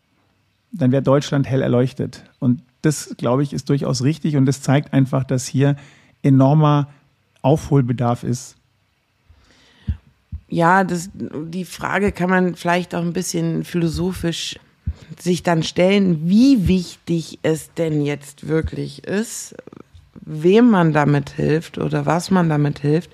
dann 0.70 0.92
wäre 0.92 1.02
Deutschland 1.02 1.48
hell 1.48 1.62
erleuchtet. 1.62 2.24
Und 2.38 2.62
das, 2.84 3.14
glaube 3.16 3.42
ich, 3.42 3.52
ist 3.52 3.68
durchaus 3.68 4.02
richtig 4.02 4.36
und 4.36 4.46
das 4.46 4.62
zeigt 4.62 4.92
einfach, 4.92 5.24
dass 5.24 5.46
hier 5.46 5.76
enormer 6.22 6.88
Aufholbedarf 7.42 8.22
ist. 8.24 8.56
Ja, 10.48 10.84
das, 10.84 11.10
die 11.14 11.64
Frage 11.64 12.12
kann 12.12 12.30
man 12.30 12.54
vielleicht 12.54 12.94
auch 12.94 13.02
ein 13.02 13.12
bisschen 13.12 13.64
philosophisch 13.64 14.58
sich 15.20 15.42
dann 15.42 15.62
stellen, 15.62 16.28
wie 16.28 16.68
wichtig 16.68 17.38
es 17.42 17.72
denn 17.74 18.04
jetzt 18.04 18.48
wirklich 18.48 19.04
ist, 19.04 19.54
wem 20.20 20.70
man 20.70 20.92
damit 20.92 21.30
hilft 21.30 21.78
oder 21.78 22.06
was 22.06 22.30
man 22.30 22.48
damit 22.48 22.78
hilft. 22.80 23.10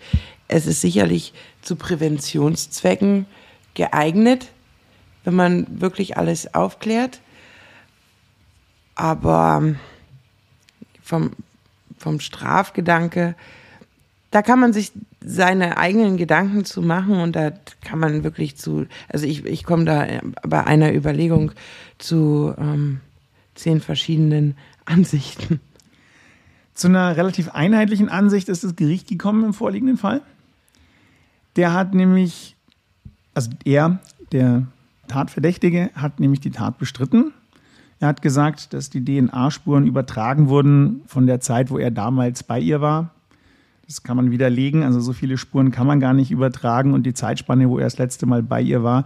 Es 0.49 0.67
ist 0.67 0.81
sicherlich 0.81 1.33
zu 1.63 1.77
Präventionszwecken 1.77 3.27
geeignet, 3.75 4.49
wenn 5.25 5.35
man 5.35 5.67
wirklich 5.81 6.17
alles 6.17 6.55
aufklärt. 6.55 7.21
Aber 9.01 9.77
vom, 11.03 11.31
vom 11.97 12.21
Strafgedanke, 12.21 13.35
da 14.31 14.43
kann 14.43 14.61
man 14.61 14.75
sich 14.75 14.93
seine 15.25 15.79
eigenen 15.79 16.19
Gedanken 16.19 16.67
zu 16.67 16.83
machen 16.83 17.15
und 17.15 17.35
da 17.35 17.51
kann 17.83 17.99
man 17.99 18.25
wirklich 18.25 18.59
zu, 18.59 18.85
also 19.09 19.25
ich, 19.25 19.47
ich 19.47 19.65
komme 19.65 19.87
da 19.87 20.07
bei 20.43 20.67
einer 20.67 20.93
Überlegung 20.93 21.53
zu 21.97 22.53
ähm, 22.59 23.01
zehn 23.55 23.81
verschiedenen 23.81 24.55
Ansichten. 24.85 25.61
Zu 26.75 26.89
einer 26.89 27.17
relativ 27.17 27.49
einheitlichen 27.49 28.11
Ansicht 28.11 28.51
ist 28.51 28.65
das 28.65 28.77
Gericht 28.77 29.09
gekommen 29.09 29.45
im 29.45 29.55
vorliegenden 29.55 29.97
Fall. 29.97 30.21
Der 31.57 31.73
hat 31.73 31.95
nämlich, 31.95 32.55
also 33.33 33.49
er, 33.65 33.99
der 34.31 34.67
Tatverdächtige, 35.09 35.89
hat 35.95 36.21
nämlich 36.21 36.41
die 36.41 36.51
Tat 36.51 36.77
bestritten. 36.77 37.33
Er 38.01 38.09
hat 38.09 38.23
gesagt, 38.23 38.73
dass 38.73 38.89
die 38.89 39.05
DNA-Spuren 39.05 39.87
übertragen 39.87 40.49
wurden 40.49 41.03
von 41.07 41.27
der 41.27 41.41
Zeit, 41.41 41.71
wo 41.71 41.77
er 41.77 41.91
damals 41.91 42.43
bei 42.43 42.59
ihr 42.59 42.81
war. 42.81 43.11
Das 43.87 44.03
kann 44.03 44.17
man 44.17 44.31
widerlegen. 44.31 44.83
Also 44.83 45.01
so 45.01 45.13
viele 45.13 45.37
Spuren 45.37 45.71
kann 45.71 45.87
man 45.87 46.01
gar 46.01 46.15
nicht 46.15 46.31
übertragen. 46.31 46.95
Und 46.95 47.05
die 47.05 47.13
Zeitspanne, 47.13 47.69
wo 47.69 47.79
er 47.79 47.85
das 47.85 47.99
letzte 47.99 48.25
Mal 48.25 48.43
bei 48.43 48.63
ihr 48.63 48.83
war, 48.83 49.05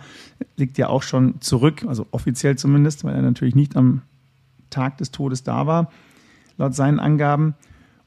liegt 0.56 0.78
ja 0.78 0.88
auch 0.88 1.02
schon 1.02 1.40
zurück, 1.40 1.84
also 1.88 2.06
offiziell 2.12 2.56
zumindest, 2.56 3.02
weil 3.02 3.16
er 3.16 3.22
natürlich 3.22 3.56
nicht 3.56 3.76
am 3.76 4.02
Tag 4.70 4.98
des 4.98 5.10
Todes 5.10 5.42
da 5.42 5.66
war, 5.66 5.90
laut 6.56 6.74
seinen 6.74 7.00
Angaben. 7.00 7.54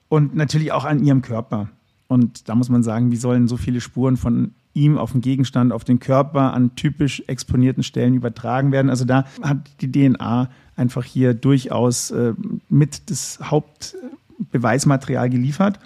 Und 0.08 0.36
natürlich 0.36 0.72
auch 0.72 0.86
an 0.86 1.04
ihrem 1.04 1.22
Körper. 1.22 1.68
Und 2.08 2.48
da 2.48 2.56
muss 2.56 2.70
man 2.70 2.82
sagen, 2.82 3.12
wie 3.12 3.18
sollen 3.18 3.50
so 3.50 3.58
viele 3.58 3.82
Spuren 3.82 4.16
von 4.16 4.54
ihm 4.74 4.98
auf 4.98 5.12
den 5.12 5.20
Gegenstand, 5.20 5.74
auf 5.74 5.84
den 5.84 6.00
Körper 6.00 6.54
an 6.54 6.76
typisch 6.76 7.24
exponierten 7.28 7.84
Stellen 7.84 8.14
übertragen 8.14 8.72
werden? 8.72 8.90
Also 8.90 9.04
da 9.04 9.26
hat 9.42 9.58
die 9.82 9.92
DNA 9.92 10.50
einfach 10.78 11.04
hier 11.04 11.34
durchaus 11.34 12.12
äh, 12.12 12.34
mit 12.70 13.10
das 13.10 13.40
Hauptbeweismaterial 13.42 15.30
geliefert. 15.30 15.80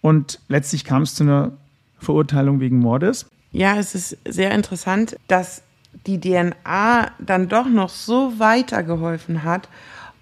Und 0.00 0.40
letztlich 0.48 0.84
kam 0.84 1.02
es 1.02 1.14
zu 1.14 1.24
einer 1.24 1.52
Verurteilung 1.98 2.60
wegen 2.60 2.78
Mordes. 2.78 3.26
Ja, 3.52 3.76
es 3.76 3.94
ist 3.94 4.16
sehr 4.26 4.52
interessant, 4.52 5.16
dass 5.28 5.62
die 6.06 6.20
DNA 6.20 7.10
dann 7.18 7.48
doch 7.48 7.68
noch 7.68 7.90
so 7.90 8.38
weitergeholfen 8.38 9.42
hat, 9.44 9.68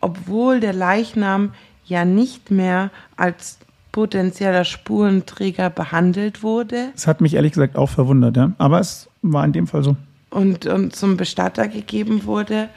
obwohl 0.01 0.61
der 0.61 0.73
Leichnam 0.73 1.53
ja 1.85 2.05
nicht 2.05 2.51
mehr 2.51 2.91
als 3.17 3.59
potenzieller 3.93 4.65
Spurenträger 4.65 5.71
behandelt 5.71 6.43
wurde. 6.43 6.91
Das 6.95 7.07
hat 7.07 7.21
mich 7.21 7.35
ehrlich 7.35 7.53
gesagt 7.53 7.77
auch 7.77 7.91
verwundert, 7.91 8.37
ja. 8.37 8.53
Aber 8.59 8.81
es 8.81 9.09
war 9.23 9.45
in 9.45 9.53
dem 9.53 9.67
Fall 9.67 9.83
so. 9.83 9.97
Und, 10.31 10.67
und 10.67 10.95
zum 10.95 11.17
Bestatter 11.17 11.69
gegeben 11.69 12.25
wurde. 12.25 12.69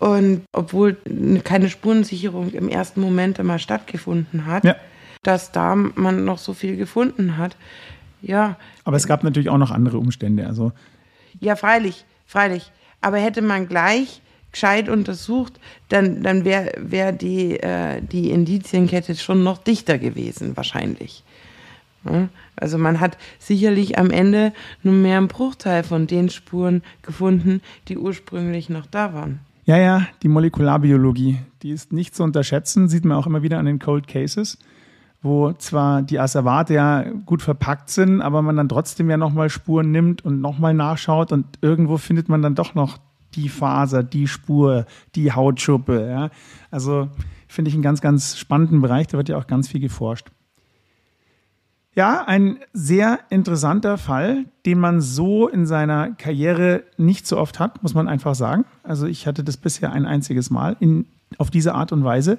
Und 0.00 0.42
obwohl 0.52 0.96
keine 1.44 1.68
Spurensicherung 1.68 2.50
im 2.50 2.68
ersten 2.68 3.00
Moment 3.00 3.38
immer 3.38 3.58
stattgefunden 3.58 4.46
hat, 4.46 4.64
ja. 4.64 4.74
dass 5.22 5.52
da 5.52 5.74
man 5.76 6.24
noch 6.24 6.38
so 6.38 6.54
viel 6.54 6.76
gefunden 6.76 7.36
hat. 7.36 7.56
Ja. 8.22 8.56
Aber 8.84 8.96
es 8.96 9.06
gab 9.06 9.22
natürlich 9.22 9.50
auch 9.50 9.58
noch 9.58 9.70
andere 9.70 9.98
Umstände. 9.98 10.46
Also 10.46 10.72
ja, 11.38 11.54
freilich, 11.54 12.06
freilich. 12.26 12.72
Aber 13.02 13.18
hätte 13.18 13.42
man 13.42 13.68
gleich 13.68 14.22
gescheit 14.52 14.88
untersucht, 14.88 15.60
dann, 15.90 16.22
dann 16.22 16.44
wäre 16.44 16.72
wär 16.78 17.12
die, 17.12 17.60
äh, 17.60 18.00
die 18.00 18.30
Indizienkette 18.30 19.14
schon 19.14 19.44
noch 19.44 19.58
dichter 19.58 19.98
gewesen, 19.98 20.56
wahrscheinlich. 20.56 21.22
Also 22.56 22.78
man 22.78 23.00
hat 23.00 23.18
sicherlich 23.38 23.98
am 23.98 24.10
Ende 24.10 24.52
nur 24.82 24.94
mehr 24.94 25.18
einen 25.18 25.28
Bruchteil 25.28 25.82
von 25.82 26.06
den 26.06 26.30
Spuren 26.30 26.82
gefunden, 27.02 27.60
die 27.88 27.98
ursprünglich 27.98 28.70
noch 28.70 28.86
da 28.86 29.12
waren. 29.12 29.40
Ja, 29.64 29.76
ja, 29.76 30.06
die 30.22 30.28
Molekularbiologie, 30.28 31.38
die 31.62 31.70
ist 31.70 31.92
nicht 31.92 32.14
zu 32.14 32.22
unterschätzen, 32.22 32.88
sieht 32.88 33.04
man 33.04 33.16
auch 33.16 33.26
immer 33.26 33.42
wieder 33.42 33.58
an 33.58 33.66
den 33.66 33.78
Cold 33.78 34.08
Cases, 34.08 34.58
wo 35.22 35.52
zwar 35.52 36.02
die 36.02 36.18
Asservate 36.18 36.74
ja 36.74 37.04
gut 37.26 37.42
verpackt 37.42 37.90
sind, 37.90 38.22
aber 38.22 38.42
man 38.42 38.56
dann 38.56 38.68
trotzdem 38.68 39.10
ja 39.10 39.16
nochmal 39.16 39.50
Spuren 39.50 39.90
nimmt 39.90 40.24
und 40.24 40.40
nochmal 40.40 40.74
nachschaut 40.74 41.30
und 41.32 41.46
irgendwo 41.60 41.98
findet 41.98 42.28
man 42.28 42.42
dann 42.42 42.54
doch 42.54 42.74
noch 42.74 42.98
die 43.34 43.48
Faser, 43.48 44.02
die 44.02 44.26
Spur, 44.26 44.86
die 45.14 45.32
Hautschuppe. 45.32 46.08
Ja. 46.08 46.30
Also 46.70 47.08
finde 47.46 47.68
ich 47.68 47.74
einen 47.74 47.82
ganz, 47.82 48.00
ganz 48.00 48.38
spannenden 48.38 48.80
Bereich, 48.80 49.08
da 49.08 49.18
wird 49.18 49.28
ja 49.28 49.36
auch 49.36 49.46
ganz 49.46 49.68
viel 49.68 49.80
geforscht. 49.80 50.30
Ja, 52.00 52.24
ein 52.26 52.60
sehr 52.72 53.18
interessanter 53.28 53.98
Fall, 53.98 54.46
den 54.64 54.78
man 54.78 55.02
so 55.02 55.48
in 55.48 55.66
seiner 55.66 56.12
Karriere 56.12 56.82
nicht 56.96 57.26
so 57.26 57.36
oft 57.36 57.58
hat, 57.58 57.82
muss 57.82 57.92
man 57.92 58.08
einfach 58.08 58.34
sagen. 58.34 58.64
Also 58.82 59.04
ich 59.04 59.26
hatte 59.26 59.44
das 59.44 59.58
bisher 59.58 59.92
ein 59.92 60.06
einziges 60.06 60.48
Mal 60.48 60.78
in, 60.80 61.04
auf 61.36 61.50
diese 61.50 61.74
Art 61.74 61.92
und 61.92 62.02
Weise. 62.02 62.38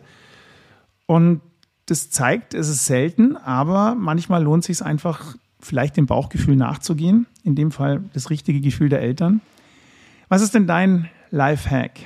Und 1.06 1.42
das 1.86 2.10
zeigt, 2.10 2.56
es 2.56 2.70
ist 2.70 2.88
selten, 2.88 3.38
aber 3.38 3.94
manchmal 3.94 4.42
lohnt 4.42 4.64
es 4.64 4.80
sich 4.80 4.84
einfach, 4.84 5.36
vielleicht 5.60 5.96
dem 5.96 6.08
Bauchgefühl 6.08 6.56
nachzugehen. 6.56 7.28
In 7.44 7.54
dem 7.54 7.70
Fall 7.70 8.02
das 8.14 8.32
richtige 8.32 8.62
Gefühl 8.62 8.90
der 8.90 9.04
Eltern. 9.04 9.42
Was 10.28 10.42
ist 10.42 10.56
denn 10.56 10.66
dein 10.66 11.08
Lifehack? 11.30 12.00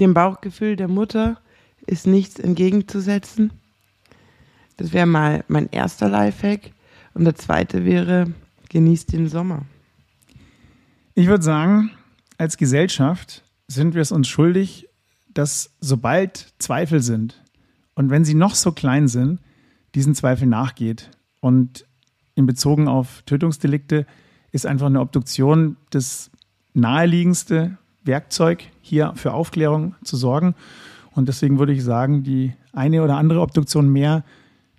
Dem 0.00 0.14
Bauchgefühl 0.14 0.76
der 0.76 0.88
Mutter 0.88 1.36
ist 1.84 2.06
nichts 2.06 2.38
entgegenzusetzen. 2.38 3.50
Das 4.82 4.92
wäre 4.92 5.06
mal 5.06 5.44
mein 5.46 5.68
erster 5.70 6.08
Lifehack. 6.08 6.72
Und 7.14 7.24
der 7.24 7.36
zweite 7.36 7.84
wäre, 7.84 8.32
genießt 8.68 9.12
den 9.12 9.28
Sommer. 9.28 9.62
Ich 11.14 11.28
würde 11.28 11.44
sagen, 11.44 11.92
als 12.36 12.56
Gesellschaft 12.56 13.44
sind 13.68 13.94
wir 13.94 14.02
es 14.02 14.10
uns 14.10 14.26
schuldig, 14.26 14.88
dass 15.32 15.70
sobald 15.78 16.52
Zweifel 16.58 17.00
sind 17.00 17.40
und 17.94 18.10
wenn 18.10 18.24
sie 18.24 18.34
noch 18.34 18.56
so 18.56 18.72
klein 18.72 19.06
sind, 19.06 19.38
diesen 19.94 20.16
Zweifel 20.16 20.48
nachgeht. 20.48 21.10
Und 21.38 21.86
in 22.34 22.46
Bezug 22.46 22.80
auf 22.88 23.22
Tötungsdelikte 23.24 24.04
ist 24.50 24.66
einfach 24.66 24.86
eine 24.86 25.00
Obduktion 25.00 25.76
das 25.90 26.32
naheliegendste 26.74 27.78
Werkzeug, 28.02 28.64
hier 28.80 29.12
für 29.14 29.32
Aufklärung 29.32 29.94
zu 30.02 30.16
sorgen. 30.16 30.56
Und 31.12 31.28
deswegen 31.28 31.60
würde 31.60 31.72
ich 31.72 31.84
sagen, 31.84 32.24
die 32.24 32.54
eine 32.72 33.04
oder 33.04 33.16
andere 33.16 33.42
Obduktion 33.42 33.88
mehr 33.88 34.24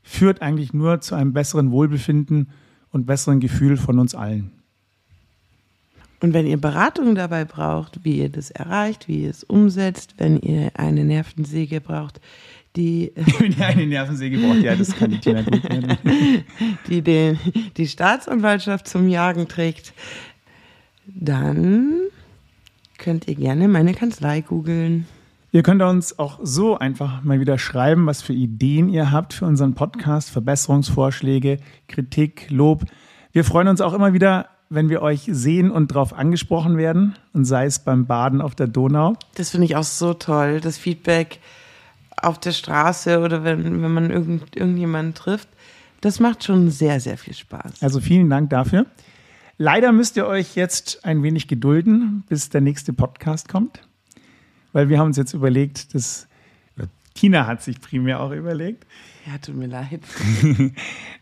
führt 0.03 0.41
eigentlich 0.41 0.73
nur 0.73 1.01
zu 1.01 1.15
einem 1.15 1.33
besseren 1.33 1.71
Wohlbefinden 1.71 2.49
und 2.91 3.05
besseren 3.05 3.39
Gefühl 3.39 3.77
von 3.77 3.99
uns 3.99 4.13
allen. 4.13 4.51
Und 6.19 6.33
wenn 6.33 6.47
ihr 6.47 6.57
Beratung 6.57 7.15
dabei 7.15 7.43
braucht, 7.43 8.05
wie 8.05 8.19
ihr 8.19 8.29
das 8.29 8.49
erreicht, 8.49 9.09
wie 9.09 9.23
ihr 9.23 9.29
es 9.29 9.43
umsetzt, 9.43 10.15
wenn 10.17 10.39
ihr 10.39 10.71
eine 10.75 11.03
Nervensäge 11.03 11.81
braucht, 11.81 12.21
die. 12.75 13.11
Wenn 13.39 13.51
ihr 13.51 13.65
eine 13.65 13.85
Nervensäge 13.85 14.39
braucht, 14.39 14.61
ja, 14.61 14.75
das 14.75 14.95
kann 14.95 15.11
die 15.11 15.19
Tina 15.19 15.43
gut. 15.43 15.61
die 16.87 17.01
den, 17.01 17.37
die 17.77 17.87
Staatsanwaltschaft 17.87 18.87
zum 18.87 19.07
Jagen 19.09 19.47
trägt, 19.47 19.93
dann 21.05 21.93
könnt 22.97 23.27
ihr 23.27 23.35
gerne 23.35 23.67
meine 23.67 23.93
Kanzlei 23.93 24.41
googeln. 24.41 25.05
Ihr 25.55 25.61
könnt 25.61 25.83
uns 25.83 26.17
auch 26.17 26.39
so 26.41 26.79
einfach 26.79 27.21
mal 27.21 27.39
wieder 27.39 27.59
schreiben, 27.59 28.07
was 28.07 28.23
für 28.23 28.33
Ideen 28.33 28.89
ihr 28.89 29.11
habt 29.11 29.33
für 29.33 29.45
unseren 29.45 29.75
Podcast, 29.75 30.31
Verbesserungsvorschläge, 30.31 31.59
Kritik, 31.87 32.47
Lob. 32.49 32.85
Wir 33.33 33.43
freuen 33.43 33.67
uns 33.67 33.79
auch 33.79 33.93
immer 33.93 34.13
wieder, 34.13 34.47
wenn 34.69 34.89
wir 34.89 35.03
euch 35.03 35.27
sehen 35.27 35.69
und 35.69 35.91
darauf 35.91 36.11
angesprochen 36.13 36.77
werden, 36.77 37.13
und 37.33 37.45
sei 37.45 37.65
es 37.65 37.77
beim 37.77 38.07
Baden 38.07 38.41
auf 38.41 38.55
der 38.55 38.65
Donau. 38.65 39.13
Das 39.35 39.51
finde 39.51 39.65
ich 39.65 39.75
auch 39.75 39.83
so 39.83 40.15
toll, 40.15 40.59
das 40.59 40.79
Feedback 40.79 41.37
auf 42.17 42.39
der 42.39 42.51
Straße 42.51 43.19
oder 43.19 43.43
wenn, 43.43 43.83
wenn 43.83 43.93
man 43.93 44.09
irgend, 44.09 44.55
irgendjemanden 44.55 45.13
trifft. 45.13 45.49
Das 46.01 46.19
macht 46.19 46.43
schon 46.43 46.71
sehr, 46.71 46.99
sehr 46.99 47.19
viel 47.19 47.35
Spaß. 47.35 47.83
Also 47.83 47.99
vielen 47.99 48.27
Dank 48.27 48.49
dafür. 48.49 48.87
Leider 49.59 49.91
müsst 49.91 50.17
ihr 50.17 50.25
euch 50.25 50.55
jetzt 50.55 51.05
ein 51.05 51.21
wenig 51.21 51.47
gedulden, 51.47 52.23
bis 52.27 52.49
der 52.49 52.61
nächste 52.61 52.91
Podcast 52.91 53.49
kommt 53.49 53.83
weil 54.73 54.89
wir 54.89 54.99
haben 54.99 55.07
uns 55.07 55.17
jetzt 55.17 55.33
überlegt, 55.33 55.95
dass 55.95 56.27
Tina 57.13 57.45
hat 57.47 57.61
sich 57.61 57.79
primär 57.79 58.19
auch 58.19 58.31
überlegt. 58.31 58.85
Ja, 59.25 59.37
tut 59.37 59.55
mir 59.55 59.67
leid. 59.67 60.01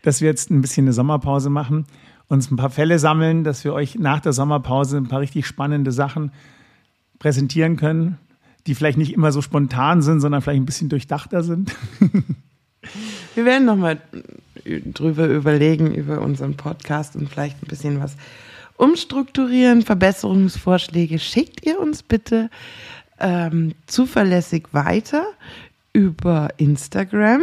dass 0.02 0.20
wir 0.20 0.28
jetzt 0.28 0.50
ein 0.50 0.60
bisschen 0.60 0.86
eine 0.86 0.92
Sommerpause 0.92 1.50
machen, 1.50 1.86
uns 2.28 2.50
ein 2.50 2.56
paar 2.56 2.70
Fälle 2.70 2.98
sammeln, 2.98 3.44
dass 3.44 3.62
wir 3.64 3.74
euch 3.74 3.96
nach 3.96 4.20
der 4.20 4.32
Sommerpause 4.32 4.96
ein 4.96 5.08
paar 5.08 5.20
richtig 5.20 5.46
spannende 5.46 5.92
Sachen 5.92 6.32
präsentieren 7.18 7.76
können, 7.76 8.18
die 8.66 8.74
vielleicht 8.74 8.98
nicht 8.98 9.12
immer 9.12 9.30
so 9.32 9.42
spontan 9.42 10.02
sind, 10.02 10.20
sondern 10.20 10.42
vielleicht 10.42 10.62
ein 10.62 10.66
bisschen 10.66 10.88
durchdachter 10.88 11.44
sind. 11.44 11.72
wir 13.34 13.44
werden 13.44 13.66
nochmal 13.66 14.00
drüber 14.64 15.26
überlegen, 15.26 15.94
über 15.94 16.20
unseren 16.20 16.56
Podcast 16.56 17.16
und 17.16 17.28
vielleicht 17.28 17.62
ein 17.62 17.68
bisschen 17.68 18.00
was 18.00 18.16
umstrukturieren. 18.76 19.82
Verbesserungsvorschläge 19.82 21.18
schickt 21.18 21.64
ihr 21.66 21.78
uns 21.78 22.02
bitte 22.02 22.50
ähm, 23.18 23.74
zuverlässig 23.86 24.68
weiter 24.72 25.24
über 25.92 26.48
Instagram. 26.56 27.42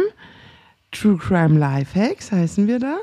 True 0.92 1.16
Crime 1.16 1.58
Lifehacks 1.58 2.32
heißen 2.32 2.66
wir 2.66 2.78
da. 2.78 2.98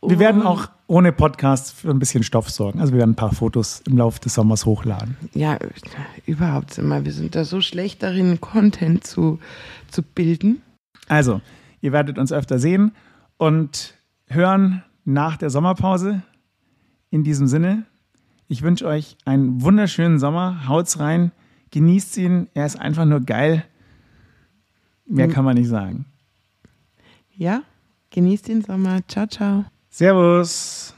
Und 0.00 0.10
wir 0.10 0.18
werden 0.18 0.42
auch 0.42 0.68
ohne 0.86 1.12
Podcast 1.12 1.72
für 1.72 1.90
ein 1.90 1.98
bisschen 1.98 2.22
Stoff 2.22 2.50
sorgen. 2.50 2.80
Also 2.80 2.92
wir 2.92 2.98
werden 2.98 3.12
ein 3.12 3.16
paar 3.16 3.32
Fotos 3.32 3.82
im 3.86 3.96
Laufe 3.96 4.20
des 4.20 4.34
Sommers 4.34 4.66
hochladen. 4.66 5.16
Ja, 5.34 5.58
überhaupt 6.26 6.78
immer. 6.78 7.04
Wir 7.04 7.12
sind 7.12 7.34
da 7.34 7.44
so 7.44 7.60
schlecht 7.60 8.02
darin, 8.02 8.40
Content 8.40 9.04
zu, 9.04 9.40
zu 9.90 10.02
bilden. 10.02 10.62
Also, 11.08 11.40
ihr 11.80 11.92
werdet 11.92 12.18
uns 12.18 12.32
öfter 12.32 12.58
sehen 12.58 12.92
und 13.36 13.94
hören 14.28 14.82
nach 15.04 15.36
der 15.36 15.50
Sommerpause. 15.50 16.22
In 17.10 17.24
diesem 17.24 17.46
Sinne, 17.46 17.84
ich 18.48 18.62
wünsche 18.62 18.86
euch 18.86 19.16
einen 19.24 19.62
wunderschönen 19.62 20.18
Sommer. 20.18 20.68
Haut's 20.68 21.00
rein 21.00 21.32
genießt 21.76 22.16
ihn. 22.16 22.48
Er 22.54 22.64
ist 22.64 22.80
einfach 22.80 23.04
nur 23.04 23.20
geil. 23.20 23.62
Mehr 25.04 25.26
hm. 25.26 25.32
kann 25.32 25.44
man 25.44 25.56
nicht 25.56 25.68
sagen. 25.68 26.06
Ja, 27.36 27.64
genießt 28.08 28.48
den 28.48 28.62
Sommer. 28.62 29.06
Ciao, 29.08 29.26
ciao. 29.26 29.66
Servus. 29.90 30.95